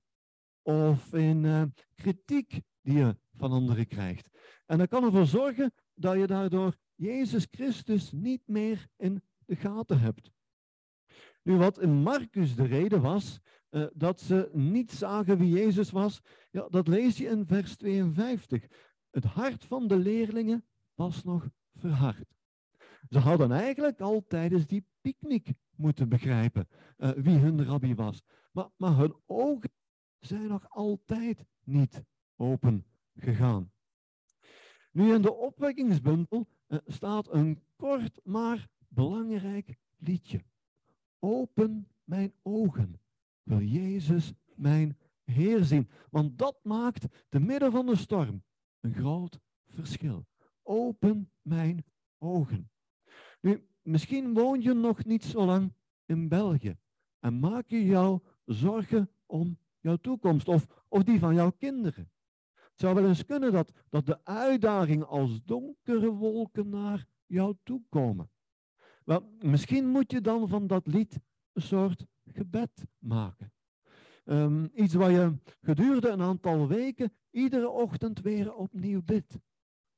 Of 0.62 1.14
in 1.14 1.74
kritiek 1.96 2.62
die 2.82 2.98
je 2.98 3.18
van 3.34 3.52
anderen 3.52 3.88
krijgt. 3.88 4.30
En 4.66 4.78
dat 4.78 4.90
kan 4.90 5.04
ervoor 5.04 5.26
zorgen 5.26 5.74
dat 5.94 6.18
je 6.18 6.28
daardoor 6.28 6.76
Jezus 6.96 7.48
Christus 7.52 8.12
niet 8.12 8.48
meer 8.48 8.88
in 8.98 9.24
de 9.46 9.56
gaten 9.56 10.00
hebt. 10.00 10.32
Nu, 11.44 11.56
wat 11.56 11.80
in 11.80 11.94
Marcus 11.94 12.56
de 12.56 12.66
reden 12.66 13.02
was, 13.02 13.40
uh, 13.70 13.88
dat 13.94 14.22
ze 14.22 14.50
niet 14.54 14.92
zagen 14.92 15.38
wie 15.38 15.50
Jezus 15.50 15.92
was, 15.92 16.22
ja, 16.52 16.68
dat 16.70 16.88
lees 16.88 17.18
je 17.18 17.28
in 17.28 17.46
vers 17.46 17.76
52. 17.76 18.68
Het 19.10 19.24
hart 19.24 19.66
van 19.66 19.88
de 19.88 19.98
leerlingen 19.98 20.66
was 20.96 21.24
nog 21.24 21.50
verhard. 21.76 22.36
Ze 23.10 23.20
hadden 23.20 23.52
eigenlijk 23.52 24.02
al 24.02 24.26
tijdens 24.28 24.68
die 24.68 24.86
picknick 25.02 25.54
moeten 25.76 26.10
begrijpen 26.10 26.68
uh, 26.98 27.10
wie 27.10 27.38
hun 27.38 27.66
rabbi 27.66 27.96
was. 27.96 28.22
Maar, 28.52 28.70
maar 28.78 28.98
hun 28.98 29.16
ogen 29.26 29.72
zijn 30.20 30.48
nog 30.48 30.70
altijd 30.70 31.46
niet 31.64 32.04
open 32.36 32.86
gegaan. 33.16 33.72
Nu 34.92 35.14
in 35.14 35.22
de 35.22 35.34
opwekkingsbundel 35.34 36.48
eh, 36.68 36.78
staat 36.86 37.34
een 37.34 37.64
kort 37.76 38.20
maar 38.24 38.68
belangrijk 38.88 39.76
liedje. 39.98 40.44
Open 41.20 41.88
mijn 42.04 42.34
ogen, 42.42 43.02
wil 43.44 43.62
Jezus 43.62 44.34
mijn 44.56 44.98
Heer 45.24 45.64
zien. 45.64 45.90
Want 46.10 46.38
dat 46.38 46.60
maakt 46.64 47.06
te 47.30 47.40
midden 47.40 47.72
van 47.72 47.86
de 47.86 47.96
storm 47.96 48.44
een 48.80 48.94
groot 48.94 49.40
verschil. 49.68 50.26
Open 50.64 51.32
mijn 51.42 51.86
ogen. 52.18 52.72
Nu, 53.42 53.68
misschien 53.82 54.34
woon 54.34 54.62
je 54.62 54.74
nog 54.74 55.06
niet 55.06 55.24
zo 55.24 55.46
lang 55.46 55.74
in 56.06 56.28
België 56.28 56.78
en 57.20 57.40
maak 57.40 57.68
je 57.68 57.86
jou 57.86 58.20
zorgen 58.46 59.10
om 59.26 59.58
jouw 59.80 59.96
toekomst 59.96 60.48
of, 60.48 60.68
of 60.88 61.04
die 61.04 61.20
van 61.20 61.34
jouw 61.34 61.52
kinderen. 61.52 62.12
Het 62.54 62.80
zou 62.80 62.96
wel 62.96 63.08
eens 63.08 63.26
kunnen 63.26 63.52
dat, 63.52 63.72
dat 63.90 64.06
de 64.06 64.26
uitdagingen 64.26 65.08
als 65.08 65.44
donkere 65.44 66.10
wolken 66.10 66.70
naar 66.70 67.08
jou 67.26 67.56
toe 67.64 67.82
komen. 67.90 68.30
Wel, 69.04 69.36
misschien 69.40 69.88
moet 69.88 70.12
je 70.12 70.22
dan 70.22 70.48
van 70.48 70.68
dat 70.68 70.88
lied 70.88 71.20
een 71.54 71.62
soort 71.62 72.06
gebed 72.26 72.86
maken. 72.98 73.54
Um, 74.26 74.70
iets 74.74 74.94
waar 74.94 75.12
je 75.12 75.38
gedurende 75.62 76.10
een 76.10 76.22
aantal 76.22 76.68
weken 76.68 77.14
iedere 77.30 77.70
ochtend 77.70 78.22
weer 78.22 78.54
opnieuw 78.54 79.02
bidt. 79.02 79.40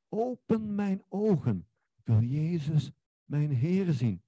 Open 0.10 0.76
mijn 0.76 1.04
ogen, 1.10 1.68
wil 2.04 2.22
Jezus 2.22 2.92
mijn 3.26 3.52
Heer 3.52 3.94
zien. 3.94 4.24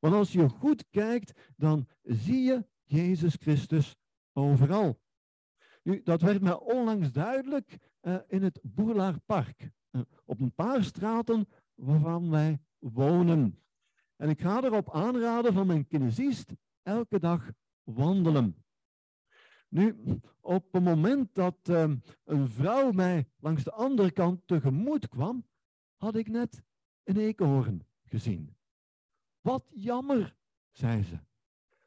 Want 0.00 0.14
als 0.14 0.32
je 0.32 0.48
goed 0.48 0.84
kijkt, 0.90 1.32
dan 1.56 1.88
zie 2.02 2.42
je 2.42 2.66
Jezus 2.84 3.34
Christus 3.34 3.96
overal. 4.32 5.00
Nu, 5.82 6.02
dat 6.02 6.20
werd 6.20 6.40
mij 6.40 6.58
onlangs 6.58 7.12
duidelijk 7.12 7.78
uh, 8.02 8.16
in 8.28 8.42
het 8.42 8.60
Boerlaarpark. 8.62 9.70
Uh, 9.90 10.02
op 10.24 10.40
een 10.40 10.54
paar 10.54 10.84
straten 10.84 11.48
waarvan 11.74 12.30
wij 12.30 12.60
wonen. 12.78 13.62
En 14.16 14.28
ik 14.28 14.40
ga 14.40 14.62
erop 14.62 14.90
aanraden 14.90 15.52
van 15.52 15.66
mijn 15.66 15.86
kinesist 15.86 16.52
elke 16.82 17.18
dag 17.18 17.52
wandelen. 17.82 18.64
Nu, 19.68 19.96
op 20.40 20.72
het 20.72 20.82
moment 20.82 21.34
dat 21.34 21.56
uh, 21.70 21.92
een 22.24 22.48
vrouw 22.48 22.92
mij 22.92 23.28
langs 23.38 23.64
de 23.64 23.72
andere 23.72 24.10
kant 24.10 24.46
tegemoet 24.46 25.08
kwam, 25.08 25.46
had 25.96 26.16
ik 26.16 26.28
net 26.28 26.62
een 27.04 27.16
eekhoorn 27.16 27.88
gezien. 28.10 28.56
Wat 29.40 29.64
jammer, 29.74 30.36
zei 30.70 31.02
ze, 31.02 31.18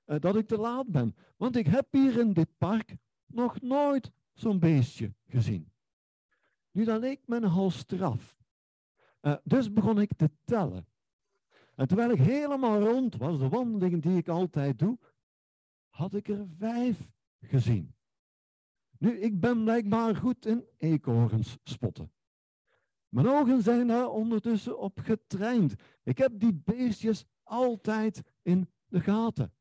uh, 0.06 0.20
dat 0.20 0.36
ik 0.36 0.48
te 0.48 0.58
laat 0.58 0.88
ben, 0.88 1.16
want 1.38 1.56
ik 1.56 1.66
heb 1.66 1.88
hier 1.92 2.20
in 2.20 2.34
dit 2.34 2.58
park 2.58 2.96
nog 3.26 3.62
nooit 3.62 4.12
zo'n 4.34 4.60
beestje 4.60 5.14
gezien. 5.28 5.72
Nu, 6.72 6.84
dat 6.84 7.00
leek 7.00 7.28
me 7.28 7.40
nogal 7.40 7.72
straf. 7.72 8.38
Uh, 9.22 9.36
dus 9.44 9.74
begon 9.74 10.02
ik 10.02 10.14
te 10.16 10.32
tellen. 10.44 10.88
En 11.76 11.88
terwijl 11.88 12.12
ik 12.12 12.20
helemaal 12.20 12.80
rond 12.80 13.16
was, 13.16 13.40
de 13.40 13.50
wandelingen 13.50 14.00
die 14.00 14.18
ik 14.18 14.28
altijd 14.28 14.80
doe, 14.80 14.98
had 15.90 16.14
ik 16.14 16.28
er 16.28 16.48
vijf 16.58 17.12
gezien. 17.40 17.96
Nu, 18.98 19.20
ik 19.20 19.40
ben 19.40 19.64
blijkbaar 19.64 20.16
goed 20.16 20.46
in 20.46 20.66
eekhoorns 20.78 21.58
spotten. 21.64 22.12
Mijn 23.14 23.28
ogen 23.28 23.62
zijn 23.62 23.88
daar 23.88 24.10
ondertussen 24.10 24.80
op 24.80 25.00
getraind. 25.00 25.74
Ik 26.04 26.18
heb 26.18 26.40
die 26.40 26.54
beestjes 26.54 27.26
altijd 27.44 28.22
in 28.42 28.70
de 28.88 29.00
gaten. 29.00 29.54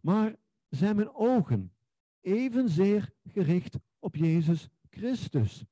Maar 0.00 0.36
zijn 0.68 0.96
mijn 0.96 1.14
ogen 1.14 1.72
evenzeer 2.20 3.12
gericht 3.24 3.76
op 3.98 4.16
Jezus 4.16 4.68
Christus? 4.90 5.64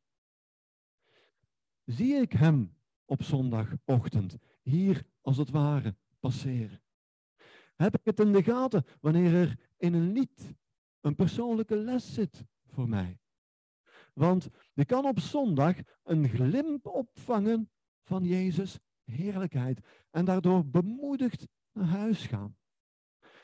Zie 1.85 2.14
ik 2.14 2.33
Hem 2.33 2.74
op 3.05 3.22
zondagochtend 3.22 4.37
hier 4.62 5.05
als 5.20 5.37
het 5.37 5.51
ware 5.51 5.94
passeren? 6.20 6.83
Heb 7.77 7.94
ik 7.94 8.05
het 8.05 8.20
in 8.20 8.33
de 8.33 8.42
gaten 8.42 8.85
wanneer 9.01 9.35
er 9.35 9.59
in 9.77 9.94
een 9.94 10.12
lied 10.12 10.55
een 11.01 11.14
persoonlijke 11.14 11.77
les 11.77 12.14
zit 12.14 12.44
voor 12.66 12.88
mij? 12.88 13.18
Want 14.18 14.48
je 14.72 14.85
kan 14.85 15.04
op 15.04 15.20
zondag 15.20 15.76
een 16.02 16.28
glimp 16.28 16.87
opvangen 16.87 17.70
van 18.04 18.24
Jezus' 18.24 18.78
heerlijkheid 19.04 19.81
en 20.11 20.24
daardoor 20.24 20.66
bemoedigd 20.66 21.46
naar 21.72 21.87
huis 21.87 22.26
gaan. 22.26 22.57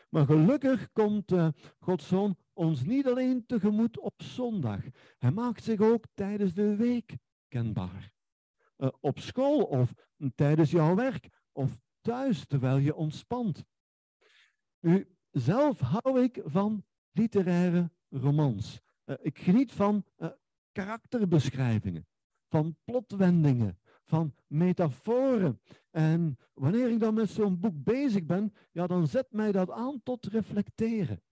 Maar 0.09 0.27
gelukkig 0.27 0.93
komt 0.93 1.33
uh, 1.33 1.49
Gods 1.79 2.09
Zoon 2.09 2.37
ons 2.53 2.85
niet 2.85 3.07
alleen 3.07 3.47
tegemoet 3.47 3.99
op 3.99 4.23
zondag. 4.23 4.81
Hij 5.19 5.31
maakt 5.31 5.65
zich 5.65 5.81
ook 5.81 6.05
tijdens 6.15 6.55
de 6.55 6.77
week 6.77 7.17
kenbaar. 7.49 8.13
Uh, 8.77 8.89
op 9.01 9.19
school 9.19 9.63
of 9.63 9.93
tijdens 10.35 10.71
jouw 10.71 10.95
werk 10.95 11.29
of 11.53 11.79
thuis 12.01 12.47
terwijl 12.47 12.77
je 12.77 12.95
ontspant. 12.95 13.65
Nu, 14.81 15.17
zelf 15.31 15.81
hou 15.81 16.23
ik 16.23 16.41
van 16.45 16.85
literaire 17.13 17.91
romans. 18.09 18.81
Uh, 19.05 19.17
ik 19.21 19.39
geniet 19.39 19.73
van 19.73 20.05
karakterbeschrijvingen, 20.75 22.07
van 22.49 22.77
plotwendingen, 22.85 23.79
van 24.05 24.35
metaforen. 24.47 25.61
En 25.91 26.39
wanneer 26.55 26.91
ik 26.91 27.01
dan 27.01 27.15
met 27.15 27.31
zo'n 27.31 27.61
boek 27.61 27.85
bezig 27.85 28.25
ben, 28.25 28.55
ja, 28.73 28.87
dan 28.87 29.07
zet 29.07 29.27
mij 29.31 29.53
dat 29.53 29.71
aan 29.71 30.03
tot 30.03 30.27
reflecteren. 30.27 31.23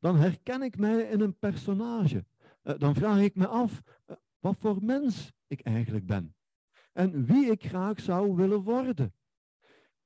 Dan 0.00 0.16
herken 0.16 0.62
ik 0.62 0.78
mij 0.78 1.02
in 1.02 1.20
een 1.20 1.38
personage. 1.38 2.24
Uh, 2.62 2.78
dan 2.78 2.94
vraag 2.94 3.20
ik 3.20 3.34
me 3.34 3.46
af 3.46 3.82
uh, 4.06 4.16
wat 4.38 4.56
voor 4.58 4.84
mens 4.84 5.32
ik 5.46 5.60
eigenlijk 5.60 6.06
ben. 6.06 6.34
En 6.92 7.24
wie 7.24 7.50
ik 7.50 7.64
graag 7.64 8.00
zou 8.00 8.34
willen 8.34 8.62
worden. 8.62 9.14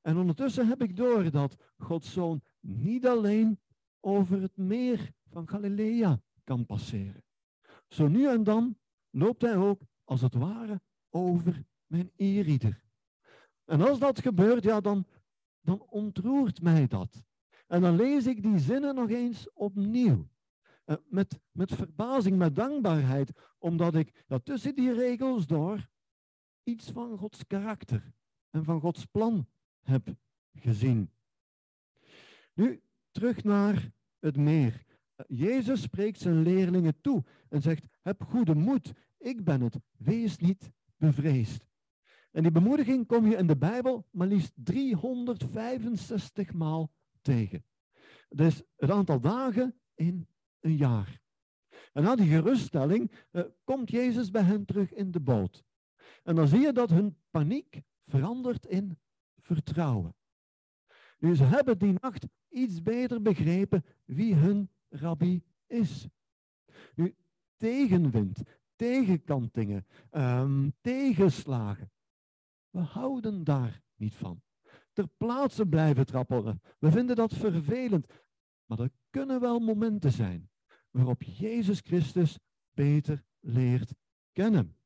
En 0.00 0.16
ondertussen 0.16 0.68
heb 0.68 0.82
ik 0.82 0.96
door 0.96 1.30
dat 1.30 1.56
Gods 1.76 2.12
zoon 2.12 2.42
niet 2.61 3.06
alleen 3.06 3.61
over 4.00 4.40
het 4.42 4.56
meer 4.56 5.12
van 5.28 5.48
Galilea 5.48 6.20
kan 6.44 6.66
passeren. 6.66 7.24
Zo 7.88 8.09
nu 8.09 8.28
en 8.28 8.44
dan 8.44 8.76
loopt 9.16 9.42
hij 9.42 9.57
ook, 9.57 9.81
als 10.05 10.20
het 10.20 10.35
ware, 10.35 10.81
over 11.11 11.64
mijn 11.87 12.11
e-reader. 12.16 12.83
En 13.64 13.81
als 13.81 13.98
dat 13.98 14.20
gebeurt, 14.20 14.62
ja, 14.62 14.81
dan, 14.81 15.07
dan 15.61 15.81
ontroert 15.81 16.62
mij 16.62 16.87
dat. 16.87 17.24
En 17.66 17.81
dan 17.81 17.96
lees 17.96 18.26
ik 18.26 18.42
die 18.42 18.59
zinnen 18.59 18.94
nog 18.94 19.11
eens 19.11 19.52
opnieuw. 19.52 20.29
Uh, 20.87 20.96
met, 21.09 21.40
met 21.50 21.74
verbazing, 21.74 22.37
met 22.37 22.57
dankbaarheid, 22.57 23.31
omdat 23.59 23.94
ik 23.94 24.24
ja, 24.26 24.38
tussen 24.38 24.74
die 24.74 24.92
regels 24.92 25.46
door 25.46 25.88
iets 26.62 26.90
van 26.90 27.18
Gods 27.18 27.46
karakter 27.46 28.12
en 28.50 28.64
van 28.64 28.81
Gods 28.81 29.05
plan 29.05 29.46
heb 29.81 30.14
gezien. 30.52 31.11
Nu, 32.55 32.83
terug 33.11 33.44
naar 33.44 33.90
het 34.18 34.37
meer. 34.37 34.85
Jezus 35.29 35.83
spreekt 35.83 36.20
zijn 36.20 36.42
leerlingen 36.42 37.00
toe 37.00 37.24
en 37.48 37.62
zegt: 37.62 37.85
Heb 38.00 38.22
goede 38.22 38.55
moed, 38.55 38.92
ik 39.18 39.44
ben 39.44 39.61
het, 39.61 39.79
wees 39.96 40.38
niet 40.38 40.70
bevreesd. 40.96 41.66
En 42.31 42.42
die 42.42 42.50
bemoediging 42.50 43.07
kom 43.07 43.26
je 43.26 43.37
in 43.37 43.46
de 43.46 43.57
Bijbel 43.57 44.07
maar 44.11 44.26
liefst 44.26 44.52
365 44.55 46.52
maal 46.52 46.92
tegen. 47.22 47.64
Dus 48.29 48.62
het 48.76 48.90
aantal 48.90 49.20
dagen 49.20 49.81
in 49.94 50.26
een 50.61 50.76
jaar. 50.76 51.20
En 51.92 52.02
na 52.02 52.16
die 52.16 52.29
geruststelling 52.29 53.11
uh, 53.33 53.42
komt 53.64 53.90
Jezus 53.90 54.31
bij 54.31 54.42
hen 54.42 54.64
terug 54.64 54.92
in 54.92 55.11
de 55.11 55.20
boot. 55.20 55.64
En 56.22 56.35
dan 56.35 56.48
zie 56.48 56.61
je 56.61 56.72
dat 56.72 56.90
hun 56.90 57.16
paniek 57.31 57.83
verandert 58.07 58.66
in 58.66 58.98
vertrouwen. 59.37 60.14
Nu, 61.18 61.35
ze 61.35 61.44
hebben 61.44 61.79
die 61.79 61.94
nacht 62.00 62.26
iets 62.48 62.83
beter 62.83 63.22
begrepen 63.22 63.85
wie 64.05 64.35
hun 64.35 64.70
rabbi 64.88 65.42
is. 65.66 66.09
Nu, 66.94 67.14
tegenwind, 67.57 68.42
tegenkantingen, 68.77 69.87
um, 70.11 70.75
tegenslagen. 70.81 71.91
We 72.71 72.81
houden 72.81 73.45
daar 73.45 73.83
niet 73.95 74.15
van. 74.15 74.43
Ter 74.93 75.09
plaatse 75.17 75.67
blijven 75.67 76.07
trappelen. 76.07 76.61
We 76.79 76.91
vinden 76.91 77.17
dat 77.17 77.35
vervelend. 77.35 78.07
Maar 78.67 78.81
er 78.81 78.91
kunnen 79.11 79.41
wel 79.41 79.59
momenten 79.59 80.12
zijn 80.12 80.51
waarop 80.91 81.23
Jezus 81.23 81.81
Christus 81.81 82.39
beter 82.75 83.25
leert 83.41 83.95
kennen. 84.33 84.77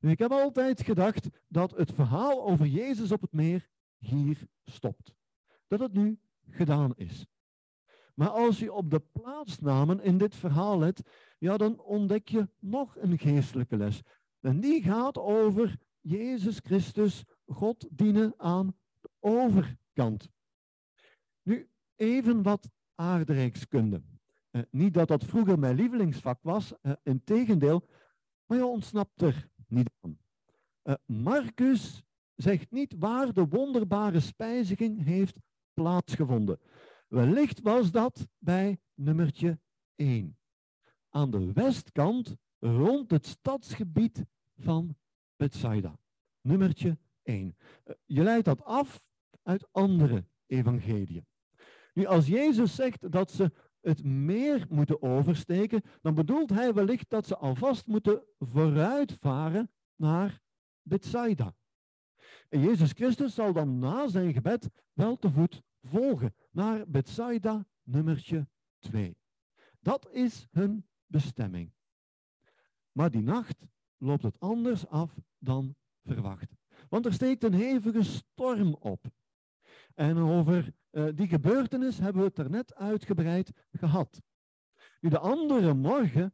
Ik 0.00 0.18
heb 0.18 0.30
altijd 0.30 0.82
gedacht 0.82 1.28
dat 1.48 1.76
het 1.76 1.92
verhaal 1.92 2.44
over 2.44 2.66
Jezus 2.66 3.12
op 3.12 3.20
het 3.20 3.32
meer 3.32 3.68
hier 3.96 4.48
stopt. 4.64 5.14
Dat 5.66 5.80
het 5.80 5.92
nu 5.92 6.18
gedaan 6.50 6.92
is. 6.96 7.26
Maar 8.14 8.28
als 8.28 8.58
je 8.58 8.72
op 8.72 8.90
de 8.90 9.00
plaatsnamen 9.00 10.00
in 10.00 10.18
dit 10.18 10.34
verhaal 10.34 10.78
let, 10.78 11.02
ja, 11.38 11.56
dan 11.56 11.80
ontdek 11.80 12.28
je 12.28 12.48
nog 12.58 12.96
een 12.96 13.18
geestelijke 13.18 13.76
les. 13.76 14.02
En 14.40 14.60
die 14.60 14.82
gaat 14.82 15.18
over 15.18 15.78
Jezus 16.00 16.58
Christus, 16.58 17.24
God 17.46 17.88
dienen 17.90 18.34
aan 18.36 18.76
de 19.00 19.10
overkant. 19.20 20.30
Nu, 21.42 21.68
even 21.96 22.42
wat 22.42 22.70
aardrijkskunde. 22.94 24.02
Uh, 24.50 24.62
niet 24.70 24.94
dat 24.94 25.08
dat 25.08 25.24
vroeger 25.24 25.58
mijn 25.58 25.74
lievelingsvak 25.74 26.38
was, 26.42 26.72
uh, 26.82 26.92
integendeel, 27.02 27.88
maar 28.46 28.58
je 28.58 28.66
ontsnapt 28.66 29.22
er 29.22 29.48
niet 29.66 29.90
aan. 30.00 30.18
Uh, 30.82 30.94
Marcus 31.06 32.02
zegt 32.34 32.70
niet 32.70 32.94
waar 32.98 33.32
de 33.32 33.46
wonderbare 33.46 34.20
spijziging 34.20 35.04
heeft 35.04 35.38
plaatsgevonden. 35.74 36.60
Wellicht 37.08 37.60
was 37.60 37.90
dat 37.90 38.28
bij 38.38 38.80
nummertje 38.94 39.58
1. 39.94 40.37
Aan 41.08 41.30
de 41.30 41.52
westkant 41.52 42.36
rond 42.58 43.10
het 43.10 43.26
stadsgebied 43.26 44.24
van 44.58 44.96
Bethsaida. 45.36 45.98
Nummertje 46.40 46.98
1. 47.22 47.56
Je 48.06 48.22
leidt 48.22 48.44
dat 48.44 48.64
af 48.64 49.04
uit 49.42 49.68
andere 49.70 50.24
evangeliën. 50.46 51.26
Nu, 51.94 52.06
als 52.06 52.26
Jezus 52.26 52.74
zegt 52.74 53.10
dat 53.10 53.30
ze 53.30 53.52
het 53.80 54.04
meer 54.04 54.66
moeten 54.68 55.02
oversteken, 55.02 55.82
dan 56.00 56.14
bedoelt 56.14 56.50
hij 56.50 56.74
wellicht 56.74 57.10
dat 57.10 57.26
ze 57.26 57.36
alvast 57.36 57.86
moeten 57.86 58.24
vooruitvaren 58.38 59.70
naar 59.96 60.40
Bethsaida. 60.82 61.54
En 62.48 62.60
Jezus 62.60 62.92
Christus 62.92 63.34
zal 63.34 63.52
dan 63.52 63.78
na 63.78 64.08
zijn 64.08 64.32
gebed 64.32 64.68
wel 64.92 65.16
te 65.16 65.30
voet 65.30 65.62
volgen 65.82 66.34
naar 66.50 66.88
Bethsaida 66.88 67.66
nummertje 67.82 68.48
2. 68.78 69.16
Dat 69.80 70.08
is 70.10 70.46
hun 70.50 70.87
bestemming. 71.08 71.72
Maar 72.92 73.10
die 73.10 73.22
nacht 73.22 73.66
loopt 73.96 74.22
het 74.22 74.40
anders 74.40 74.86
af 74.86 75.18
dan 75.38 75.74
verwacht. 76.04 76.56
Want 76.88 77.06
er 77.06 77.12
steekt 77.12 77.44
een 77.44 77.54
hevige 77.54 78.02
storm 78.02 78.74
op. 78.74 79.06
En 79.94 80.16
over 80.16 80.74
uh, 80.90 81.08
die 81.14 81.28
gebeurtenis 81.28 81.98
hebben 81.98 82.22
we 82.22 82.28
het 82.28 82.38
er 82.38 82.50
net 82.50 82.74
uitgebreid 82.74 83.52
gehad. 83.72 84.22
Nu, 85.00 85.08
de 85.08 85.18
andere 85.18 85.74
morgen 85.74 86.32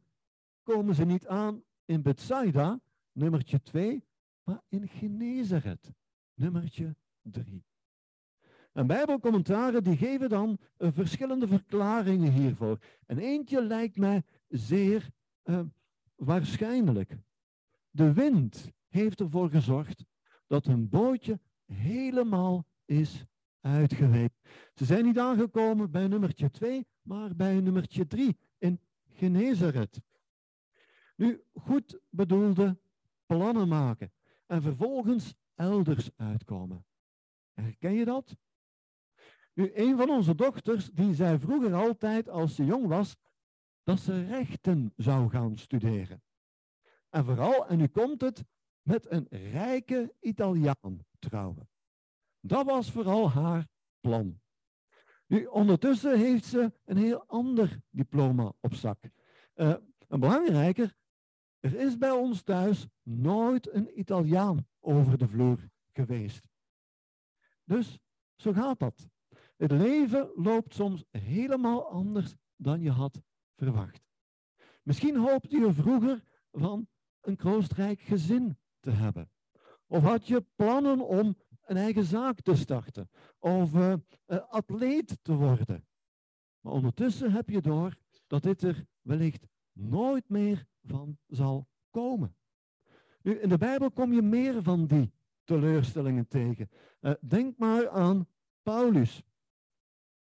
komen 0.63 0.95
ze 0.95 1.05
niet 1.05 1.27
aan 1.27 1.63
in 1.85 2.01
Bethsaida, 2.01 2.81
nummertje 3.11 3.61
2, 3.61 4.05
maar 4.43 4.61
in 4.67 4.87
Genezaret, 4.87 5.93
nummertje 6.33 6.95
3. 7.21 7.65
En 8.75 8.87
bijbelcommentaren 8.87 9.83
die 9.83 9.97
geven 9.97 10.29
dan 10.29 10.57
uh, 10.77 10.89
verschillende 10.93 11.47
verklaringen 11.47 12.31
hiervoor. 12.31 12.77
En 13.05 13.17
eentje 13.17 13.63
lijkt 13.63 13.97
mij 13.97 14.23
zeer 14.47 15.09
uh, 15.43 15.59
waarschijnlijk. 16.15 17.17
De 17.89 18.13
wind 18.13 18.71
heeft 18.87 19.19
ervoor 19.19 19.49
gezorgd 19.49 20.05
dat 20.47 20.65
hun 20.65 20.89
bootje 20.89 21.39
helemaal 21.65 22.65
is 22.85 23.25
uitgeweekt. 23.61 24.39
Ze 24.73 24.85
zijn 24.85 25.05
niet 25.05 25.19
aangekomen 25.19 25.91
bij 25.91 26.07
nummertje 26.07 26.51
2, 26.51 26.87
maar 27.01 27.35
bij 27.35 27.59
nummertje 27.59 28.07
3 28.07 28.37
in 28.57 28.79
Genezaret. 29.07 30.01
Nu, 31.15 31.43
goed 31.53 31.99
bedoelde 32.09 32.77
plannen 33.25 33.67
maken 33.67 34.11
en 34.45 34.61
vervolgens 34.61 35.33
elders 35.53 36.09
uitkomen. 36.15 36.85
Herken 37.53 37.93
je 37.93 38.05
dat? 38.05 38.37
Nu, 39.55 39.71
een 39.73 39.97
van 39.97 40.09
onze 40.09 40.35
dochters, 40.35 40.91
die 40.91 41.13
zei 41.13 41.39
vroeger 41.39 41.73
altijd 41.73 42.29
als 42.29 42.55
ze 42.55 42.65
jong 42.65 42.87
was, 42.87 43.15
dat 43.83 43.99
ze 43.99 44.25
rechten 44.25 44.93
zou 44.95 45.29
gaan 45.29 45.57
studeren. 45.57 46.23
En 47.09 47.25
vooral, 47.25 47.67
en 47.67 47.77
nu 47.77 47.87
komt 47.87 48.21
het, 48.21 48.43
met 48.81 49.11
een 49.11 49.27
rijke 49.29 50.13
Italiaan 50.19 50.99
trouwen. 51.19 51.69
Dat 52.39 52.65
was 52.65 52.91
vooral 52.91 53.31
haar 53.31 53.67
plan. 53.99 54.39
Nu, 55.27 55.45
ondertussen 55.45 56.19
heeft 56.19 56.45
ze 56.45 56.73
een 56.85 56.97
heel 56.97 57.25
ander 57.27 57.81
diploma 57.89 58.53
op 58.59 58.73
zak. 58.73 58.99
Uh, 59.55 59.75
belangrijker, 60.07 60.95
er 61.59 61.75
is 61.75 61.97
bij 61.97 62.11
ons 62.11 62.41
thuis 62.41 62.87
nooit 63.03 63.73
een 63.73 63.99
Italiaan 63.99 64.67
over 64.79 65.17
de 65.17 65.27
vloer 65.27 65.69
geweest. 65.93 66.41
Dus 67.63 67.99
zo 68.35 68.53
gaat 68.53 68.79
dat. 68.79 69.09
Het 69.55 69.71
leven 69.71 70.31
loopt 70.35 70.73
soms 70.73 71.03
helemaal 71.11 71.89
anders 71.89 72.35
dan 72.55 72.81
je 72.81 72.91
had 72.91 73.21
verwacht. 73.55 74.03
Misschien 74.83 75.17
hoopte 75.17 75.59
je 75.59 75.73
vroeger 75.73 76.23
van 76.51 76.87
een 77.21 77.35
kroostrijk 77.35 78.01
gezin 78.01 78.57
te 78.79 78.89
hebben. 78.91 79.29
Of 79.87 80.03
had 80.03 80.27
je 80.27 80.45
plannen 80.55 81.07
om 81.07 81.37
een 81.61 81.77
eigen 81.77 82.03
zaak 82.03 82.41
te 82.41 82.55
starten 82.55 83.09
of 83.39 83.73
uh, 83.73 83.93
atleet 84.49 85.17
te 85.21 85.33
worden. 85.33 85.87
Maar 86.59 86.73
ondertussen 86.73 87.31
heb 87.31 87.49
je 87.49 87.61
door 87.61 87.97
dat 88.27 88.43
dit 88.43 88.61
er 88.61 88.85
wellicht 89.01 89.47
nooit 89.71 90.29
meer 90.29 90.65
van 90.83 91.17
zal 91.27 91.67
komen. 91.89 92.35
Nu, 93.21 93.39
in 93.39 93.49
de 93.49 93.57
Bijbel 93.57 93.91
kom 93.91 94.13
je 94.13 94.21
meer 94.21 94.63
van 94.63 94.85
die 94.85 95.11
teleurstellingen 95.43 96.27
tegen. 96.27 96.69
Uh, 97.01 97.13
denk 97.21 97.57
maar 97.57 97.89
aan 97.89 98.27
Paulus. 98.63 99.23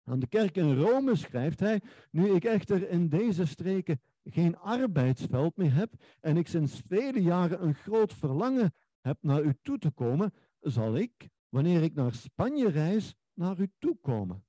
Aan 0.08 0.18
de 0.18 0.26
kerk 0.26 0.56
in 0.56 0.74
Rome 0.74 1.16
schrijft 1.16 1.60
hij, 1.60 1.80
nu 2.10 2.34
ik 2.34 2.44
echter 2.44 2.90
in 2.90 3.08
deze 3.08 3.46
streken 3.46 4.00
geen 4.24 4.58
arbeidsveld 4.58 5.56
meer 5.56 5.74
heb 5.74 5.92
en 6.20 6.36
ik 6.36 6.46
sinds 6.48 6.82
vele 6.86 7.22
jaren 7.22 7.62
een 7.62 7.74
groot 7.74 8.14
verlangen 8.14 8.74
heb 9.00 9.18
naar 9.20 9.42
u 9.42 9.54
toe 9.62 9.78
te 9.78 9.90
komen, 9.90 10.32
zal 10.60 10.96
ik, 10.96 11.28
wanneer 11.48 11.82
ik 11.82 11.94
naar 11.94 12.14
Spanje 12.14 12.68
reis, 12.68 13.14
naar 13.34 13.58
u 13.60 13.70
toe 13.78 13.96
komen. 14.00 14.44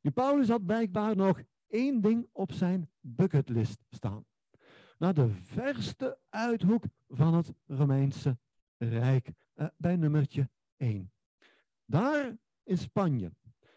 Nu, 0.00 0.10
Paulus 0.10 0.48
had 0.48 0.66
blijkbaar 0.66 1.16
nog 1.16 1.42
één 1.66 2.00
ding 2.00 2.28
op 2.32 2.52
zijn 2.52 2.90
bucketlist 3.00 3.84
staan. 3.90 4.24
Naar 4.98 5.14
de 5.14 5.28
verste 5.28 6.18
uithoek 6.28 6.84
van 7.08 7.34
het 7.34 7.52
Romeinse 7.66 8.38
Rijk, 8.76 9.32
eh, 9.54 9.66
bij 9.76 9.96
nummertje 9.96 10.50
1. 10.76 11.12
Daar 11.84 12.36
in 12.62 12.78
Spanje 12.78 13.32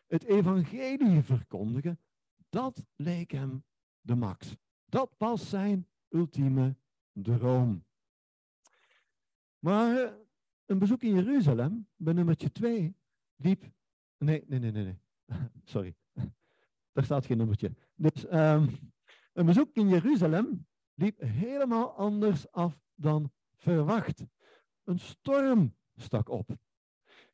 het 0.07 0.23
evangelie 0.23 1.21
verkondigen, 1.21 1.99
dat 2.49 2.85
leek 2.95 3.31
hem 3.31 3.63
de 4.01 4.15
max. 4.15 4.55
Dat 4.85 5.15
was 5.17 5.49
zijn 5.49 5.87
ultieme 6.09 6.75
droom. 7.11 7.85
Maar 9.59 9.97
eh, 9.97 10.11
een 10.65 10.79
bezoek 10.79 11.01
in 11.01 11.13
Jeruzalem, 11.13 11.87
bij 11.95 12.13
nummertje 12.13 12.51
2, 12.51 12.95
liep. 13.35 13.63
Nee, 14.17 14.43
nee, 14.47 14.59
nee, 14.59 14.71
nee, 14.71 14.83
nee. 14.83 14.99
Sorry. 15.63 15.95
Daar 16.93 17.03
staat 17.03 17.25
geen 17.25 17.37
nummertje. 17.37 17.75
Dus 17.95 18.25
um, 18.33 18.69
een 19.33 19.45
bezoek 19.45 19.69
in 19.73 19.87
Jeruzalem 19.87 20.67
liep 20.93 21.19
helemaal 21.19 21.95
anders 21.95 22.51
af 22.51 22.79
dan 22.95 23.31
verwacht. 23.55 24.25
Een 24.83 24.99
storm 24.99 25.75
stak 25.95 26.29
op. 26.29 26.57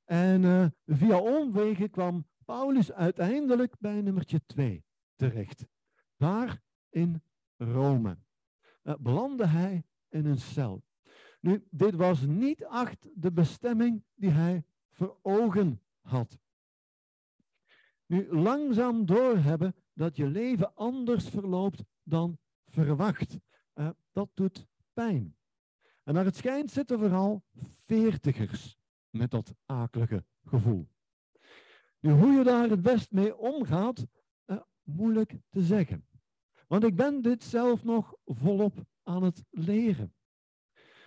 En 0.03 0.43
uh, 0.43 0.65
via 0.85 1.19
omwegen 1.19 1.89
kwam 1.89 2.25
Paulus 2.45 2.91
uiteindelijk 2.91 3.75
bij 3.79 4.01
nummertje 4.01 4.41
2 4.45 4.83
terecht. 5.15 5.65
Daar 6.17 6.61
in 6.89 7.23
Rome. 7.57 8.17
Uh, 8.83 8.93
belandde 8.99 9.47
hij 9.47 9.83
in 10.09 10.25
een 10.25 10.39
cel. 10.39 10.83
Nu, 11.39 11.67
dit 11.69 11.95
was 11.95 12.21
niet 12.21 12.65
acht 12.65 13.07
de 13.13 13.31
bestemming 13.31 14.03
die 14.13 14.29
hij 14.29 14.63
voor 14.91 15.17
ogen 15.21 15.81
had. 16.01 16.39
Nu, 18.05 18.35
langzaam 18.35 19.05
doorhebben 19.05 19.75
dat 19.93 20.15
je 20.15 20.27
leven 20.27 20.75
anders 20.75 21.29
verloopt 21.29 21.83
dan 22.03 22.37
verwacht. 22.65 23.37
Uh, 23.75 23.89
dat 24.11 24.29
doet 24.33 24.67
pijn. 24.93 25.35
En 26.03 26.13
naar 26.13 26.25
het 26.25 26.35
schijnt 26.35 26.71
zitten 26.71 26.99
vooral 26.99 27.43
veertigers 27.85 28.77
met 29.09 29.31
dat 29.31 29.55
akelige 29.65 30.25
gevoel. 30.43 30.87
Nu, 32.03 32.11
hoe 32.11 32.31
je 32.31 32.43
daar 32.43 32.69
het 32.69 32.81
best 32.81 33.11
mee 33.11 33.37
omgaat, 33.37 34.05
uh, 34.45 34.57
moeilijk 34.81 35.35
te 35.49 35.61
zeggen. 35.61 36.07
Want 36.67 36.83
ik 36.83 36.95
ben 36.95 37.21
dit 37.21 37.43
zelf 37.43 37.83
nog 37.83 38.15
volop 38.25 38.85
aan 39.03 39.23
het 39.23 39.43
leren. 39.49 40.13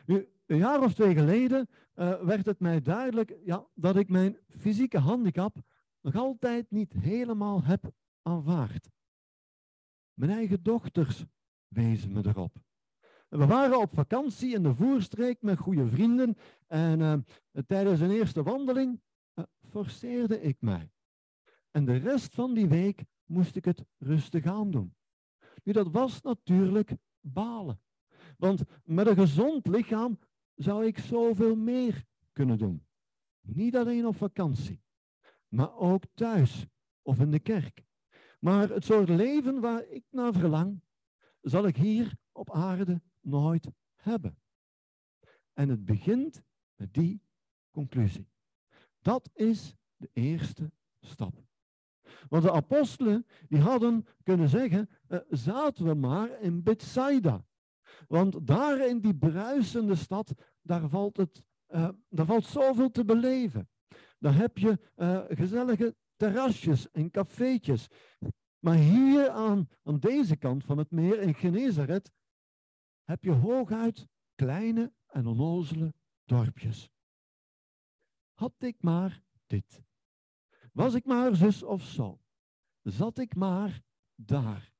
Nu, 0.07 0.29
een 0.47 0.57
jaar 0.57 0.83
of 0.83 0.95
twee 0.95 1.15
geleden 1.15 1.69
uh, 1.95 2.21
werd 2.21 2.47
het 2.47 2.61
mij 2.61 2.83
duidelijk 2.83 3.37
ja, 3.45 3.67
dat 3.75 3.97
ik 3.97 4.09
mijn 4.09 4.39
fysieke 4.49 4.99
handicap 4.99 5.57
nog 6.01 6.17
altijd 6.17 6.71
niet 6.71 6.93
helemaal 6.93 7.65
heb 7.65 7.91
aanvaard. 8.23 8.91
Mijn 10.15 10.31
eigen 10.31 10.63
dochters 10.63 11.25
wezen 11.69 12.13
me 12.13 12.27
erop. 12.27 12.57
We 13.29 13.47
waren 13.47 13.81
op 13.81 13.95
vakantie 13.95 14.55
in 14.55 14.63
de 14.63 14.75
voerstreek 14.75 15.43
met 15.43 15.59
goede 15.59 15.89
vrienden 15.89 16.37
en 16.67 17.01
uh, 17.01 17.15
tijdens 17.67 18.01
een 18.01 18.11
eerste 18.11 18.43
wandeling 18.43 19.01
forceerde 19.77 20.41
ik 20.41 20.57
mij. 20.61 20.91
En 21.71 21.85
de 21.85 21.97
rest 21.97 22.35
van 22.35 22.55
die 22.55 22.69
week 22.69 23.05
moest 23.25 23.57
ik 23.57 23.65
het 23.65 23.85
rustig 23.99 24.45
aandoen. 24.45 24.95
Nu, 25.63 25.73
dat 25.73 25.91
was 25.91 26.23
natuurlijk 26.23 26.97
balen. 27.21 27.81
Want 28.37 28.63
met 28.85 29.07
een 29.07 29.17
gezond 29.17 29.67
lichaam 29.67 30.19
zou 30.55 30.87
ik 30.87 30.99
zoveel 30.99 31.57
meer 31.57 32.05
kunnen 32.33 32.59
doen. 32.59 32.87
Niet 33.41 33.77
alleen 33.77 34.07
op 34.07 34.17
vakantie, 34.17 34.81
maar 35.49 35.77
ook 35.77 36.03
thuis 36.15 36.67
of 37.03 37.19
in 37.19 37.31
de 37.31 37.41
kerk. 37.41 37.85
Maar 38.41 38.69
het 38.69 38.85
soort 38.85 39.09
leven 39.09 39.61
waar 39.61 39.85
ik 39.89 40.05
naar 40.11 40.33
verlang, 40.33 40.81
zal 41.41 41.67
ik 41.67 41.77
hier 41.77 42.17
op 42.33 42.51
aarde 42.51 43.01
nooit 43.21 43.69
hebben. 43.95 44.39
En 45.53 45.69
het 45.69 45.85
begint 45.85 46.43
met 46.75 46.95
die 46.95 47.23
conclusie. 47.71 48.29
Dat 49.07 49.31
is 49.35 49.75
de 49.97 50.11
eerste 50.13 50.71
stap. 51.01 51.45
Want 52.29 52.43
de 52.43 52.53
apostelen, 52.53 53.27
die 53.49 53.61
hadden 53.61 54.07
kunnen 54.23 54.49
zeggen, 54.49 54.89
uh, 55.09 55.19
zaten 55.29 55.85
we 55.85 55.95
maar 55.95 56.41
in 56.41 56.63
Bethsaida. 56.63 57.45
Want 58.09 58.47
daar 58.47 58.89
in 58.89 59.01
die 59.01 59.15
bruisende 59.15 59.95
stad, 59.95 60.35
daar 60.63 60.89
valt, 60.89 61.17
het, 61.17 61.43
uh, 61.69 61.89
daar 62.09 62.27
valt 62.27 62.45
zoveel 62.45 62.91
te 62.91 63.05
beleven. 63.05 63.69
Daar 64.19 64.35
heb 64.35 64.59
je 64.59 64.79
uh, 64.97 65.25
gezellige 65.29 65.95
terrasjes 66.17 66.91
en 66.91 67.11
cafeetjes. 67.11 67.89
Maar 68.59 68.77
hier 68.77 69.31
aan, 69.31 69.69
aan 69.83 69.99
deze 69.99 70.37
kant 70.37 70.65
van 70.65 70.79
het 70.79 70.91
meer 70.91 71.21
in 71.21 71.35
Genezaret 71.35 72.13
heb 73.05 73.25
je 73.25 73.33
hooguit 73.33 74.07
kleine 74.35 74.93
en 75.07 75.27
onnozele 75.27 75.95
dorpjes. 76.25 76.91
Had 78.37 78.55
ik 78.59 78.83
maar 78.83 79.23
dit. 79.47 79.83
Was 80.73 80.95
ik 80.95 81.05
maar 81.05 81.37
zus 81.37 81.63
of 81.63 81.83
zo. 81.83 82.21
Zat 82.83 83.19
ik 83.19 83.35
maar 83.35 83.83
daar. 84.15 84.73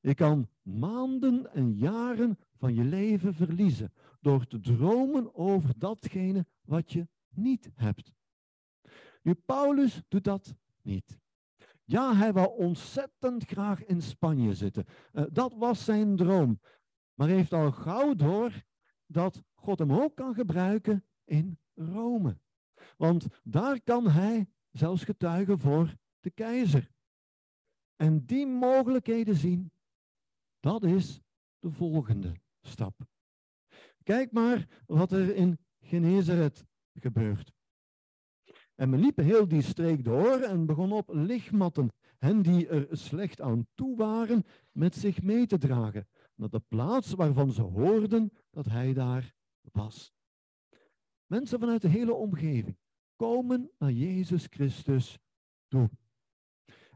Je 0.00 0.14
kan 0.14 0.48
maanden 0.62 1.52
en 1.52 1.74
jaren 1.74 2.38
van 2.56 2.74
je 2.74 2.84
leven 2.84 3.34
verliezen 3.34 3.92
door 4.20 4.46
te 4.46 4.60
dromen 4.60 5.34
over 5.34 5.78
datgene 5.78 6.46
wat 6.60 6.92
je 6.92 7.08
niet 7.28 7.70
hebt. 7.74 8.12
Nu, 9.22 9.34
Paulus 9.34 10.02
doet 10.08 10.24
dat 10.24 10.56
niet. 10.82 11.18
Ja, 11.84 12.14
hij 12.14 12.32
wou 12.32 12.58
ontzettend 12.58 13.44
graag 13.44 13.84
in 13.84 14.02
Spanje 14.02 14.54
zitten. 14.54 14.84
Uh, 15.12 15.24
dat 15.32 15.54
was 15.54 15.84
zijn 15.84 16.16
droom. 16.16 16.60
Maar 17.14 17.26
hij 17.26 17.36
heeft 17.36 17.52
al 17.52 17.72
gauw 17.72 18.14
door 18.14 18.64
dat 19.06 19.42
God 19.54 19.78
hem 19.78 19.92
ook 19.92 20.16
kan 20.16 20.34
gebruiken 20.34 21.04
in 21.24 21.58
Rome. 21.74 22.38
Want 22.96 23.26
daar 23.42 23.80
kan 23.80 24.10
hij 24.10 24.48
zelfs 24.70 25.04
getuigen 25.04 25.58
voor 25.58 25.94
de 26.20 26.30
keizer. 26.30 26.90
En 27.96 28.24
die 28.24 28.46
mogelijkheden 28.46 29.36
zien, 29.36 29.70
dat 30.60 30.82
is 30.82 31.20
de 31.58 31.70
volgende 31.70 32.32
stap. 32.60 32.94
Kijk 34.02 34.32
maar 34.32 34.68
wat 34.86 35.12
er 35.12 35.34
in 35.34 35.58
Genezaret 35.80 36.66
gebeurt. 36.94 37.52
En 38.74 38.90
men 38.90 39.00
liep 39.00 39.16
heel 39.16 39.48
die 39.48 39.62
streek 39.62 40.04
door 40.04 40.40
en 40.40 40.66
begon 40.66 40.92
op 40.92 41.08
lichtmatten, 41.12 41.92
hen 42.18 42.42
die 42.42 42.68
er 42.68 42.96
slecht 42.96 43.40
aan 43.40 43.66
toe 43.74 43.96
waren, 43.96 44.44
met 44.72 44.94
zich 44.94 45.22
mee 45.22 45.46
te 45.46 45.58
dragen, 45.58 46.08
naar 46.34 46.48
de 46.48 46.62
plaats 46.68 47.12
waarvan 47.12 47.50
ze 47.50 47.62
hoorden 47.62 48.32
dat 48.50 48.66
hij 48.66 48.92
daar 48.92 49.34
was. 49.72 50.12
Mensen 51.26 51.58
vanuit 51.58 51.82
de 51.82 51.88
hele 51.88 52.14
omgeving 52.14 52.76
komen 53.16 53.70
naar 53.78 53.92
Jezus 53.92 54.46
Christus 54.50 55.18
toe. 55.68 55.90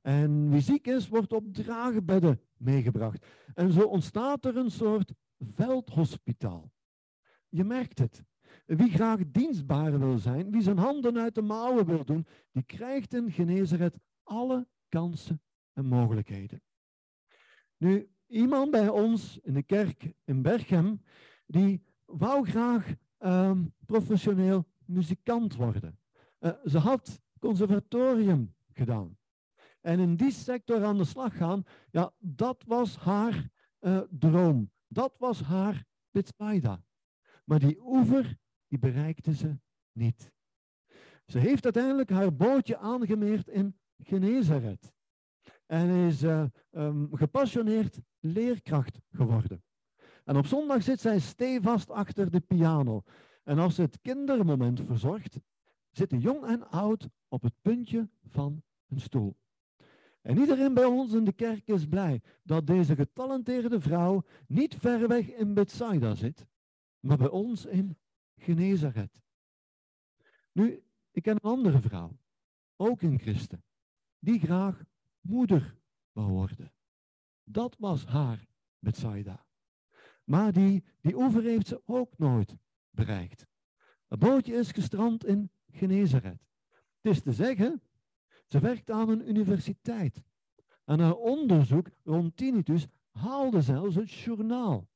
En 0.02 0.50
wie 0.50 0.60
ziek 0.60 0.86
is, 0.86 1.08
wordt 1.08 1.32
op 1.32 1.54
draagbedden 1.54 2.40
meegebracht. 2.56 3.26
En 3.54 3.72
zo 3.72 3.82
ontstaat 3.82 4.44
er 4.44 4.56
een 4.56 4.70
soort 4.70 5.12
veldhospitaal. 5.38 6.72
Je 7.48 7.64
merkt 7.64 7.98
het. 7.98 8.22
Wie 8.66 8.90
graag 8.90 9.20
dienstbaar 9.26 9.98
wil 9.98 10.18
zijn, 10.18 10.50
wie 10.50 10.62
zijn 10.62 10.78
handen 10.78 11.18
uit 11.18 11.34
de 11.34 11.42
mouwen 11.42 11.86
wil 11.86 12.04
doen, 12.04 12.26
die 12.50 12.62
krijgt 12.62 13.14
in 13.14 13.30
Genezeret 13.30 13.98
alle 14.22 14.68
kansen 14.88 15.42
en 15.72 15.86
mogelijkheden. 15.86 16.62
Nu, 17.76 18.10
iemand 18.26 18.70
bij 18.70 18.88
ons 18.88 19.38
in 19.38 19.54
de 19.54 19.62
kerk 19.62 20.12
in 20.24 20.42
Berchem, 20.42 21.02
die 21.46 21.82
wou 22.04 22.46
graag 22.46 22.94
um, 23.18 23.74
professioneel 23.86 24.66
muzikant 24.84 25.56
worden. 25.56 25.99
Uh, 26.40 26.52
ze 26.64 26.78
had 26.78 27.20
conservatorium 27.38 28.54
gedaan. 28.72 29.18
En 29.80 29.98
in 29.98 30.16
die 30.16 30.32
sector 30.32 30.84
aan 30.84 30.96
de 30.96 31.04
slag 31.04 31.36
gaan, 31.36 31.64
ja, 31.90 32.12
dat 32.18 32.64
was 32.66 32.96
haar 32.96 33.50
uh, 33.80 34.00
droom. 34.10 34.70
Dat 34.86 35.14
was 35.18 35.42
haar 35.42 35.84
Bethsaida. 36.10 36.84
Maar 37.44 37.58
die 37.58 37.78
oever, 37.82 38.36
die 38.66 38.78
bereikte 38.78 39.34
ze 39.34 39.58
niet. 39.92 40.32
Ze 41.26 41.38
heeft 41.38 41.64
uiteindelijk 41.64 42.10
haar 42.10 42.36
bootje 42.36 42.78
aangemeerd 42.78 43.48
in 43.48 43.78
Genezaret. 43.98 44.92
En 45.66 45.88
is 45.88 46.22
uh, 46.22 46.44
gepassioneerd 47.12 48.00
leerkracht 48.20 49.00
geworden. 49.10 49.62
En 50.24 50.36
op 50.36 50.46
zondag 50.46 50.82
zit 50.82 51.00
zij 51.00 51.18
stevast 51.18 51.90
achter 51.90 52.30
de 52.30 52.40
piano. 52.40 53.02
En 53.44 53.58
als 53.58 53.74
ze 53.74 53.82
het 53.82 53.98
kindermoment 54.02 54.80
verzorgt, 54.86 55.38
zitten 55.90 56.20
jong 56.20 56.44
en 56.44 56.70
oud 56.70 57.08
op 57.28 57.42
het 57.42 57.54
puntje 57.60 58.08
van 58.28 58.62
een 58.88 59.00
stoel. 59.00 59.36
En 60.20 60.38
iedereen 60.38 60.74
bij 60.74 60.84
ons 60.84 61.12
in 61.12 61.24
de 61.24 61.32
kerk 61.32 61.66
is 61.66 61.86
blij 61.86 62.22
dat 62.42 62.66
deze 62.66 62.94
getalenteerde 62.94 63.80
vrouw 63.80 64.24
niet 64.46 64.74
ver 64.74 65.08
weg 65.08 65.28
in 65.28 65.54
Bethsaida 65.54 66.14
zit, 66.14 66.46
maar 67.00 67.16
bij 67.16 67.28
ons 67.28 67.66
in 67.66 67.98
Genezaret. 68.36 69.20
Nu, 70.52 70.82
ik 71.10 71.22
ken 71.22 71.34
een 71.34 71.50
andere 71.50 71.80
vrouw, 71.80 72.18
ook 72.76 73.02
een 73.02 73.18
christen, 73.18 73.64
die 74.18 74.38
graag 74.38 74.84
moeder 75.20 75.76
wou 76.12 76.28
worden. 76.28 76.72
Dat 77.44 77.76
was 77.78 78.04
haar 78.04 78.46
Bethsaida. 78.78 79.46
Maar 80.24 80.52
die, 80.52 80.84
die 81.00 81.16
oever 81.16 81.42
heeft 81.42 81.66
ze 81.66 81.82
ook 81.84 82.18
nooit 82.18 82.56
bereikt. 82.90 83.46
Het 84.08 84.18
bootje 84.18 84.54
is 84.54 84.72
gestrand 84.72 85.24
in 85.24 85.50
Genezaret. 85.72 86.46
Het 87.00 87.12
is 87.12 87.22
te 87.22 87.32
zeggen, 87.32 87.82
ze 88.46 88.60
werkt 88.60 88.90
aan 88.90 89.08
een 89.08 89.28
universiteit. 89.28 90.22
En 90.84 91.00
haar 91.00 91.16
onderzoek 91.16 91.86
rond 92.04 92.36
tinnitus 92.36 92.86
haalde 93.10 93.62
zelfs 93.62 93.94
het 93.94 94.10
journaal. 94.10 94.88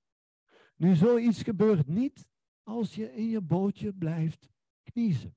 Nu, 0.77 0.95
zoiets 0.95 1.43
gebeurt 1.43 1.87
niet 1.87 2.29
als 2.63 2.95
je 2.95 3.15
in 3.15 3.29
je 3.29 3.41
bootje 3.41 3.93
blijft 3.93 4.49
kniezen. 4.83 5.37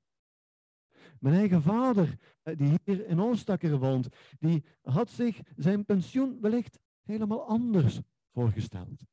Mijn 1.19 1.35
eigen 1.35 1.61
vader, 1.61 2.17
eh, 2.41 2.57
die 2.57 2.79
hier 2.83 3.05
in 3.07 3.19
Oostakker 3.19 3.79
woont, 3.79 4.07
die 4.39 4.63
had 4.81 5.09
zich 5.09 5.41
zijn 5.55 5.85
pensioen 5.85 6.41
wellicht 6.41 6.79
helemaal 7.03 7.47
anders 7.47 7.99
voorgesteld. 8.31 9.05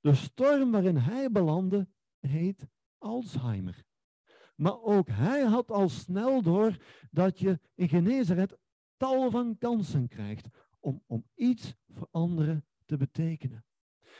De 0.00 0.14
storm 0.14 0.70
waarin 0.70 0.96
hij 0.96 1.30
belandde 1.30 1.88
heet 2.18 2.66
Alzheimer. 2.98 3.84
Maar 4.58 4.82
ook 4.82 5.08
hij 5.08 5.42
had 5.42 5.70
al 5.70 5.88
snel 5.88 6.42
door 6.42 6.76
dat 7.10 7.38
je 7.38 7.60
in 7.74 7.88
Genezaret 7.88 8.58
tal 8.96 9.30
van 9.30 9.58
kansen 9.58 10.08
krijgt 10.08 10.48
om, 10.80 11.02
om 11.06 11.24
iets 11.34 11.74
voor 11.88 12.08
anderen 12.10 12.64
te 12.84 12.96
betekenen. 12.96 13.64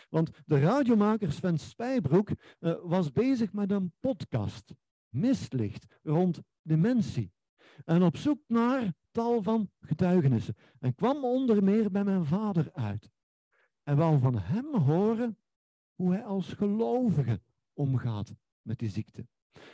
Want 0.09 0.31
de 0.46 0.61
radiomaker 0.61 1.33
Sven 1.33 1.59
Spijbroek 1.59 2.31
uh, 2.61 2.74
was 2.83 3.12
bezig 3.12 3.53
met 3.53 3.70
een 3.70 3.92
podcast, 4.01 4.74
Mistlicht, 5.09 5.87
rond 6.03 6.40
dementie. 6.62 7.33
En 7.85 8.03
op 8.03 8.16
zoek 8.16 8.40
naar 8.46 8.94
tal 9.11 9.42
van 9.42 9.70
getuigenissen. 9.81 10.57
En 10.79 10.94
kwam 10.94 11.24
onder 11.24 11.64
meer 11.64 11.90
bij 11.90 12.05
mijn 12.05 12.24
vader 12.24 12.72
uit. 12.72 13.11
En 13.83 13.96
wou 13.96 14.18
van 14.18 14.38
hem 14.38 14.76
horen 14.76 15.39
hoe 15.95 16.12
hij 16.12 16.24
als 16.24 16.53
gelovige 16.53 17.41
omgaat 17.72 18.34
met 18.62 18.78
die 18.78 18.91
ziekte. 18.91 19.26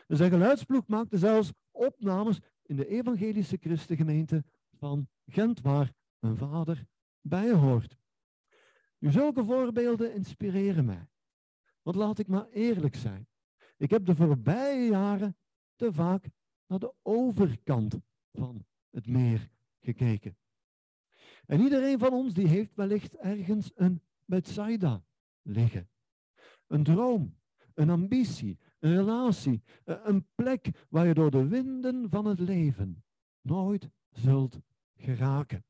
Zijn 0.07 0.31
geluidsploeg 0.31 0.87
maakte 0.87 1.19
zelfs 1.19 1.53
opnames 1.71 2.41
in 2.63 2.77
de 2.77 2.89
evangelische 2.89 3.57
christengemeente 3.61 4.45
van 4.79 5.09
Gent, 5.27 5.61
waar 5.61 5.93
mijn 6.19 6.37
vader 6.37 6.87
bij 7.21 7.53
hoort. 7.53 7.97
Nu, 8.99 9.11
zulke 9.11 9.45
voorbeelden 9.45 10.15
inspireren 10.15 10.85
mij. 10.85 11.09
Want 11.83 11.97
laat 11.97 12.19
ik 12.19 12.27
maar 12.27 12.49
eerlijk 12.49 12.95
zijn. 12.95 13.29
Ik 13.77 13.91
heb 13.91 14.07
de 14.07 14.15
voorbije 14.15 14.89
jaren 14.89 15.37
te 15.77 15.93
vaak 15.93 16.29
naar 16.67 16.79
de 16.79 16.95
overkant 17.03 17.99
van 18.33 18.65
het 18.91 19.07
meer 19.07 19.51
gekeken. 19.81 20.37
En 21.47 21.61
iedereen 21.61 21.99
van 21.99 22.13
ons 22.13 22.35
die 22.35 22.47
heeft 22.47 22.75
wellicht 22.75 23.17
ergens 23.17 23.71
een 23.75 24.03
Bethsaida 24.25 25.05
liggen. 25.43 25.89
Een 26.67 26.83
droom, 26.83 27.39
een 27.75 27.91
ambitie, 27.91 28.59
een 28.85 28.97
relatie, 28.97 29.63
eh, 29.85 29.97
een 30.03 30.27
plek 30.35 30.87
waar 30.89 31.07
je 31.07 31.15
door 31.15 31.31
de 31.31 31.49
winden 31.49 32.11
van 32.11 32.25
het 32.25 32.39
leven 32.39 33.05
nooit 33.41 33.89
zult 34.11 34.61
geraken. 34.97 35.65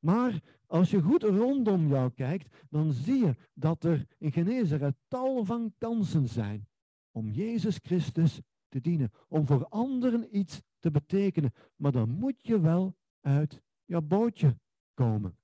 Maar 0.00 0.40
als 0.66 0.90
je 0.90 1.02
goed 1.02 1.22
rondom 1.22 1.88
jou 1.88 2.10
kijkt, 2.10 2.56
dan 2.68 2.92
zie 2.92 3.24
je 3.24 3.36
dat 3.54 3.84
er 3.84 4.06
in 4.18 4.32
Genezaret 4.32 4.96
tal 5.08 5.44
van 5.44 5.74
kansen 5.78 6.28
zijn 6.28 6.68
om 7.10 7.30
Jezus 7.30 7.78
Christus 7.82 8.40
te 8.68 8.80
dienen, 8.80 9.12
om 9.28 9.46
voor 9.46 9.66
anderen 9.68 10.36
iets 10.36 10.60
te 10.78 10.90
betekenen. 10.90 11.52
Maar 11.76 11.92
dan 11.92 12.10
moet 12.10 12.46
je 12.46 12.60
wel 12.60 12.96
uit 13.20 13.62
je 13.84 14.00
bootje 14.00 14.56
komen. 14.94 15.36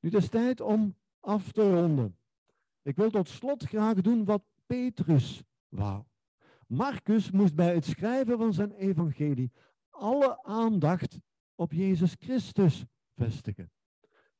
Nu, 0.00 0.08
het 0.10 0.22
is 0.22 0.28
tijd 0.28 0.60
om 0.60 0.96
af 1.20 1.52
te 1.52 1.80
ronden. 1.80 2.18
Ik 2.82 2.96
wil 2.96 3.10
tot 3.10 3.28
slot 3.28 3.64
graag 3.64 4.00
doen 4.00 4.24
wat 4.24 4.42
Petrus 4.68 5.42
wou. 5.68 6.04
Marcus 6.66 7.30
moest 7.30 7.54
bij 7.54 7.74
het 7.74 7.84
schrijven 7.84 8.38
van 8.38 8.52
zijn 8.52 8.72
evangelie 8.72 9.52
alle 9.90 10.42
aandacht 10.42 11.18
op 11.54 11.72
Jezus 11.72 12.16
Christus 12.18 12.84
vestigen. 13.14 13.70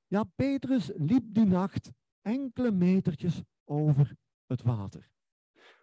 Ja, 0.07 0.25
Petrus 0.25 0.91
liep 0.97 1.35
die 1.35 1.45
nacht 1.45 1.93
enkele 2.21 2.71
metertjes 2.71 3.43
over 3.65 4.17
het 4.47 4.63
water. 4.63 5.11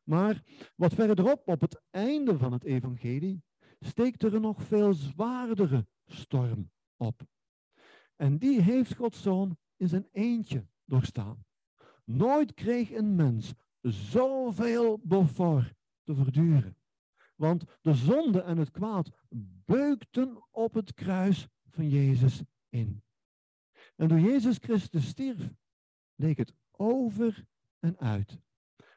Maar 0.03 0.43
wat 0.75 0.93
verderop, 0.93 1.47
op 1.47 1.61
het 1.61 1.81
einde 1.89 2.37
van 2.37 2.53
het 2.53 2.63
evangelie, 2.63 3.43
steekt 3.79 4.23
er 4.23 4.33
een 4.33 4.41
nog 4.41 4.61
veel 4.61 4.93
zwaardere 4.93 5.87
storm 6.05 6.71
op. 6.97 7.21
En 8.15 8.37
die 8.37 8.61
heeft 8.61 8.95
Gods 8.95 9.21
Zoon 9.21 9.57
in 9.75 9.87
zijn 9.87 10.07
eentje 10.11 10.67
doorstaan. 10.83 11.45
Nooit 12.03 12.53
kreeg 12.53 12.91
een 12.91 13.15
mens 13.15 13.53
zoveel 13.91 14.99
befor 15.03 15.73
te 16.03 16.15
verduren. 16.15 16.77
Want 17.35 17.63
de 17.81 17.93
zonde 17.93 18.41
en 18.41 18.57
het 18.57 18.71
kwaad 18.71 19.11
beukten 19.65 20.43
op 20.51 20.73
het 20.73 20.93
kruis 20.93 21.47
van 21.69 21.89
Jezus 21.89 22.41
in. 22.69 23.03
En 23.95 24.07
toen 24.07 24.21
Jezus 24.21 24.57
Christus 24.57 25.07
stierf, 25.07 25.53
leek 26.15 26.37
het 26.37 26.53
over 26.71 27.45
en 27.79 27.97
uit. 27.97 28.39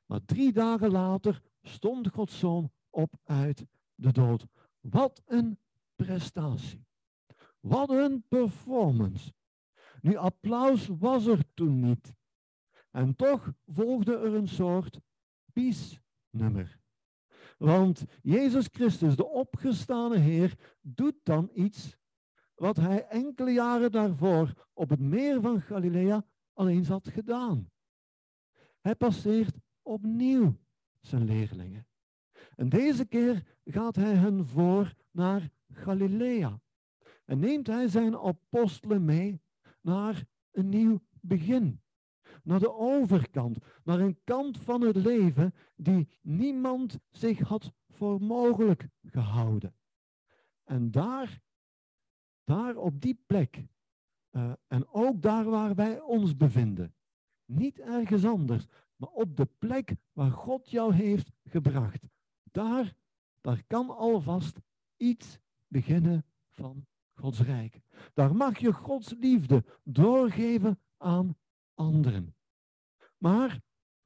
Maar 0.06 0.24
drie 0.24 0.52
dagen 0.52 0.90
later 0.90 1.42
stond 1.62 2.08
Gods 2.08 2.38
Zoon 2.38 2.70
op 2.90 3.14
uit 3.24 3.66
de 3.94 4.12
dood. 4.12 4.46
Wat 4.80 5.22
een 5.26 5.58
prestatie. 5.96 6.86
Wat 7.60 7.90
een 7.90 8.24
performance. 8.28 9.32
Nu, 10.00 10.16
applaus 10.16 10.86
was 10.86 11.26
er 11.26 11.44
toen 11.54 11.80
niet. 11.80 12.16
En 12.90 13.16
toch 13.16 13.52
volgde 13.66 14.16
er 14.16 14.34
een 14.34 14.48
soort 14.48 15.00
peace-nummer. 15.52 16.80
Want 17.58 18.04
Jezus 18.22 18.68
Christus, 18.72 19.16
de 19.16 19.26
opgestane 19.26 20.18
Heer, 20.18 20.76
doet 20.80 21.16
dan 21.22 21.50
iets 21.54 21.96
wat 22.54 22.76
hij 22.76 23.06
enkele 23.06 23.50
jaren 23.50 23.92
daarvoor 23.92 24.68
op 24.72 24.88
het 24.90 25.00
meer 25.00 25.40
van 25.40 25.60
Galilea 25.60 26.26
al 26.52 26.68
eens 26.68 26.88
had 26.88 27.08
gedaan. 27.08 27.70
Hij 28.80 28.94
passeert 28.94 29.56
opnieuw 29.82 30.58
zijn 31.00 31.24
leerlingen. 31.24 31.86
En 32.56 32.68
deze 32.68 33.04
keer 33.04 33.56
gaat 33.64 33.96
hij 33.96 34.14
hen 34.14 34.46
voor 34.46 34.94
naar 35.10 35.50
Galilea. 35.72 36.60
En 37.24 37.38
neemt 37.38 37.66
hij 37.66 37.88
zijn 37.88 38.16
apostelen 38.16 39.04
mee 39.04 39.40
naar 39.80 40.24
een 40.50 40.68
nieuw 40.68 41.00
begin. 41.20 41.82
Naar 42.48 42.58
de 42.58 42.74
overkant, 42.74 43.58
naar 43.84 44.00
een 44.00 44.18
kant 44.24 44.58
van 44.58 44.80
het 44.80 44.96
leven 44.96 45.54
die 45.76 46.08
niemand 46.22 46.98
zich 47.10 47.38
had 47.38 47.72
voor 47.88 48.22
mogelijk 48.22 48.88
gehouden. 49.02 49.74
En 50.64 50.90
daar, 50.90 51.40
daar 52.44 52.76
op 52.76 53.00
die 53.00 53.22
plek, 53.26 53.66
uh, 54.30 54.52
en 54.66 54.88
ook 54.88 55.22
daar 55.22 55.44
waar 55.44 55.74
wij 55.74 56.00
ons 56.00 56.36
bevinden, 56.36 56.94
niet 57.44 57.78
ergens 57.78 58.24
anders, 58.24 58.66
maar 58.96 59.10
op 59.10 59.36
de 59.36 59.48
plek 59.58 59.94
waar 60.12 60.32
God 60.32 60.70
jou 60.70 60.94
heeft 60.94 61.30
gebracht, 61.44 62.06
daar, 62.42 62.94
daar 63.40 63.62
kan 63.66 63.96
alvast 63.96 64.60
iets 64.96 65.38
beginnen 65.66 66.24
van 66.48 66.86
Gods 67.14 67.40
rijk. 67.40 67.80
Daar 68.14 68.36
mag 68.36 68.58
je 68.58 68.72
Gods 68.72 69.14
liefde 69.20 69.64
doorgeven 69.82 70.80
aan 70.96 71.36
anderen. 71.74 72.36
Maar, 73.18 73.60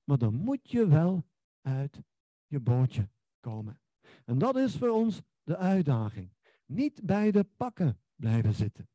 maar 0.05 0.19
dan 0.19 0.35
moet 0.35 0.71
je 0.71 0.87
wel 0.87 1.25
uit 1.61 2.03
je 2.47 2.61
bootje 2.61 3.09
komen. 3.41 3.81
En 4.25 4.39
dat 4.39 4.57
is 4.57 4.77
voor 4.77 4.89
ons 4.89 5.23
de 5.43 5.57
uitdaging. 5.57 6.33
Niet 6.67 7.03
bij 7.03 7.31
de 7.31 7.45
pakken 7.57 8.01
blijven 8.15 8.55
zitten, 8.55 8.89